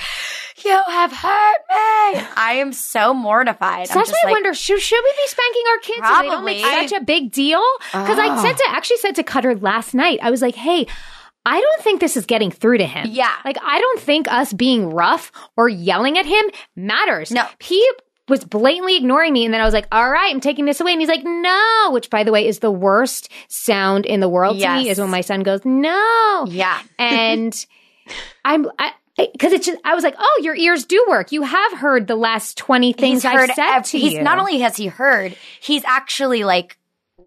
[0.65, 2.27] you have hurt me.
[2.37, 3.89] I am so mortified.
[3.89, 6.29] So that's why just I wonder should, should we be spanking our kids so they
[6.29, 6.89] don't make Probably.
[6.89, 7.63] such a big deal?
[7.93, 8.59] Because I said ah.
[8.59, 10.87] to actually said to Cutter last night, I was like, hey.
[11.47, 13.09] I don't think this is getting through to him.
[13.11, 13.33] Yeah.
[13.45, 17.31] Like, I don't think us being rough or yelling at him matters.
[17.31, 17.47] No.
[17.61, 17.87] He
[18.29, 19.45] was blatantly ignoring me.
[19.45, 20.93] And then I was like, all right, I'm taking this away.
[20.93, 24.59] And he's like, no, which by the way is the worst sound in the world
[24.59, 26.47] to me is when my son goes, no.
[26.49, 26.81] Yeah.
[26.99, 27.67] And
[28.45, 31.33] I'm, I, because it's just, I was like, oh, your ears do work.
[31.33, 34.23] You have heard the last 20 things he's heard I've said ev- to he's you.
[34.23, 36.79] not only has he heard, he's actually like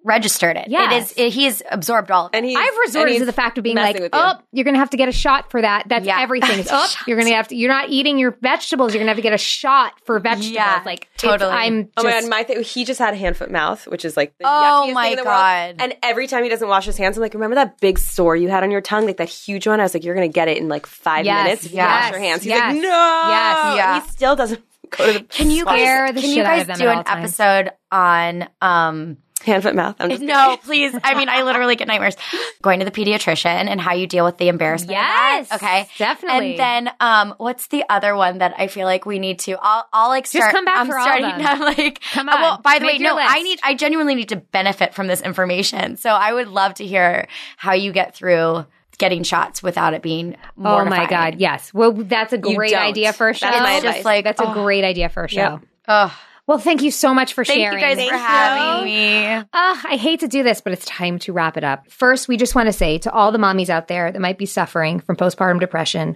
[0.08, 0.70] registered it.
[0.70, 0.92] Yes.
[0.92, 2.38] It is it, he's absorbed all of it.
[2.38, 4.10] And he, I've resorted and to the fact of being like, messing you.
[4.14, 5.84] oh, you're going to have to get a shot for that.
[5.88, 6.22] That's Yeah.
[6.22, 6.60] everything.
[6.60, 8.94] It's, oh, you're going to have to, you're not eating your vegetables.
[8.94, 10.52] You're going to have to get a shot for vegetables.
[10.54, 11.52] Yeah, like, it's- totally.
[11.52, 12.64] I'm Oh my just, god, my thing.
[12.64, 15.18] He just had hand foot mouth, which is like the Oh yuckiest my thing in
[15.18, 15.66] the God.
[15.68, 15.76] world.
[15.82, 18.48] And every time he doesn't wash his hands, I'm like, remember that big sore you
[18.50, 19.80] had on your tongue, like that huge one?
[19.80, 22.04] I was like, you're gonna get it in like five Yes, minutes if you yes,
[22.04, 22.44] wash your hands.
[22.44, 22.90] He's yes, like, no.
[22.90, 24.02] yes, yeah.
[24.02, 25.26] He still doesn't go to the.
[25.26, 25.76] Can you spot.
[25.76, 27.40] guys Scare the can you shit out guys of them do at an times.
[27.40, 29.96] episode on um Hand, foot, mouth.
[30.00, 30.94] I'm just No, please.
[31.04, 32.16] I mean, I literally get nightmares.
[32.62, 34.92] Going to the pediatrician and how you deal with the embarrassment.
[34.92, 35.52] Yes.
[35.52, 35.88] Okay.
[35.98, 36.52] definitely.
[36.52, 39.58] And then, um, what's the other one that I feel like we need to?
[39.62, 40.52] I'll, I'll like start.
[40.52, 41.42] come back I'm for all of them.
[41.46, 43.60] I'm like, Come uh, Well, on, by the make way, your no, I need.
[43.64, 45.98] I genuinely need to benefit from this information.
[45.98, 47.28] So I would love to hear
[47.58, 48.66] how you get through
[48.98, 50.36] getting shots without it being.
[50.58, 51.06] Oh my.
[51.08, 51.36] God.
[51.40, 51.72] Yes.
[51.74, 53.46] Well, that's a great idea for a show.
[53.46, 54.54] That's my It's just like, that's a Oh.
[54.54, 55.38] great idea for a show.
[55.40, 55.60] Yep.
[55.88, 56.12] Ugh.
[56.48, 57.78] Well, thank you so much for Thank sharing.
[57.78, 58.22] you guys Thank for you.
[58.24, 59.26] having me.
[59.26, 61.92] Ugh, I hate to do this, but it's time to wrap it up.
[61.92, 64.46] First, we just want to say to all the mommies out there that might be
[64.46, 66.16] suffering from postpartum depression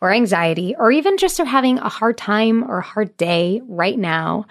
[0.00, 3.98] or anxiety, or even just are having a hard time or a hard day right
[3.98, 4.46] now,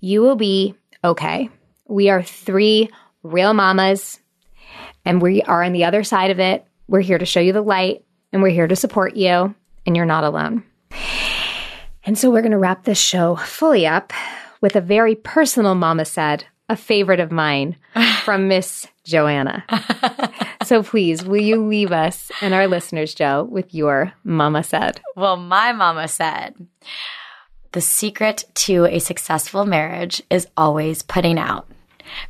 [0.00, 1.48] you will be okay.
[1.86, 2.90] We are three
[3.22, 4.18] real mamas,
[5.04, 6.66] and we are on the other side of it.
[6.88, 9.54] We're here to show you the light, and we're here to support you,
[9.86, 10.64] and you're not alone.
[12.04, 14.12] And so we're going to wrap this show fully up
[14.60, 17.76] with a very personal mama said, a favorite of mine
[18.24, 19.62] from Miss JoAnna.
[20.64, 25.00] so please, will you leave us and our listeners, Joe, with your mama said?
[25.14, 26.54] Well, my mama said
[27.72, 31.68] the secret to a successful marriage is always putting out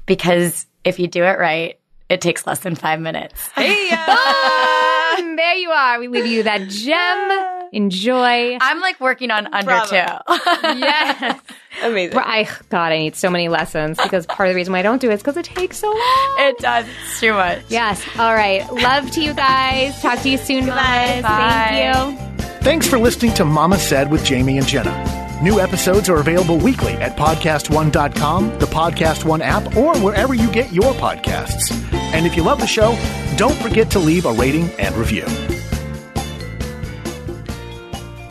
[0.05, 3.49] because if you do it right, it takes less than five minutes.
[3.57, 5.99] And there you are.
[5.99, 7.56] We leave you that gem.
[7.73, 8.59] Enjoy.
[8.61, 10.21] I'm like working on under Bravo.
[10.27, 10.35] two.
[10.79, 11.41] Yes.
[11.83, 12.19] amazing.
[12.19, 15.01] I God, I need so many lessons because part of the reason why I don't
[15.01, 16.35] do it is because it takes so long.
[16.39, 16.87] it does.
[17.05, 17.61] It's too much.
[17.69, 18.03] Yes.
[18.19, 18.71] All right.
[18.73, 20.01] Love to you guys.
[20.03, 21.23] Talk to you soon, mamas.
[21.23, 21.67] Bye.
[21.71, 22.27] Thank you.
[22.65, 25.13] Thanks for listening to Mama Said with Jamie and Jenna.
[25.43, 30.73] New episodes are available weekly at PodcastOne.com, the Podcast One app, or wherever you get
[30.73, 31.71] your podcasts.
[31.93, 32.97] And if you love the show,
[33.37, 35.27] don't forget to leave a rating and review.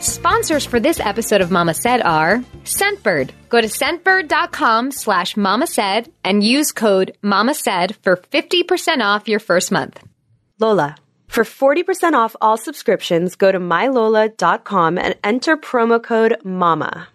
[0.06, 3.30] Sponsors for this episode of Mama Said are Scentbird.
[3.48, 9.40] Go to scentbird.com slash mama said and use code mama said for 50% off your
[9.40, 10.00] first month.
[10.60, 10.94] Lola.
[11.26, 17.08] For 40% off all subscriptions, go to mylola.com and enter promo code MAMA.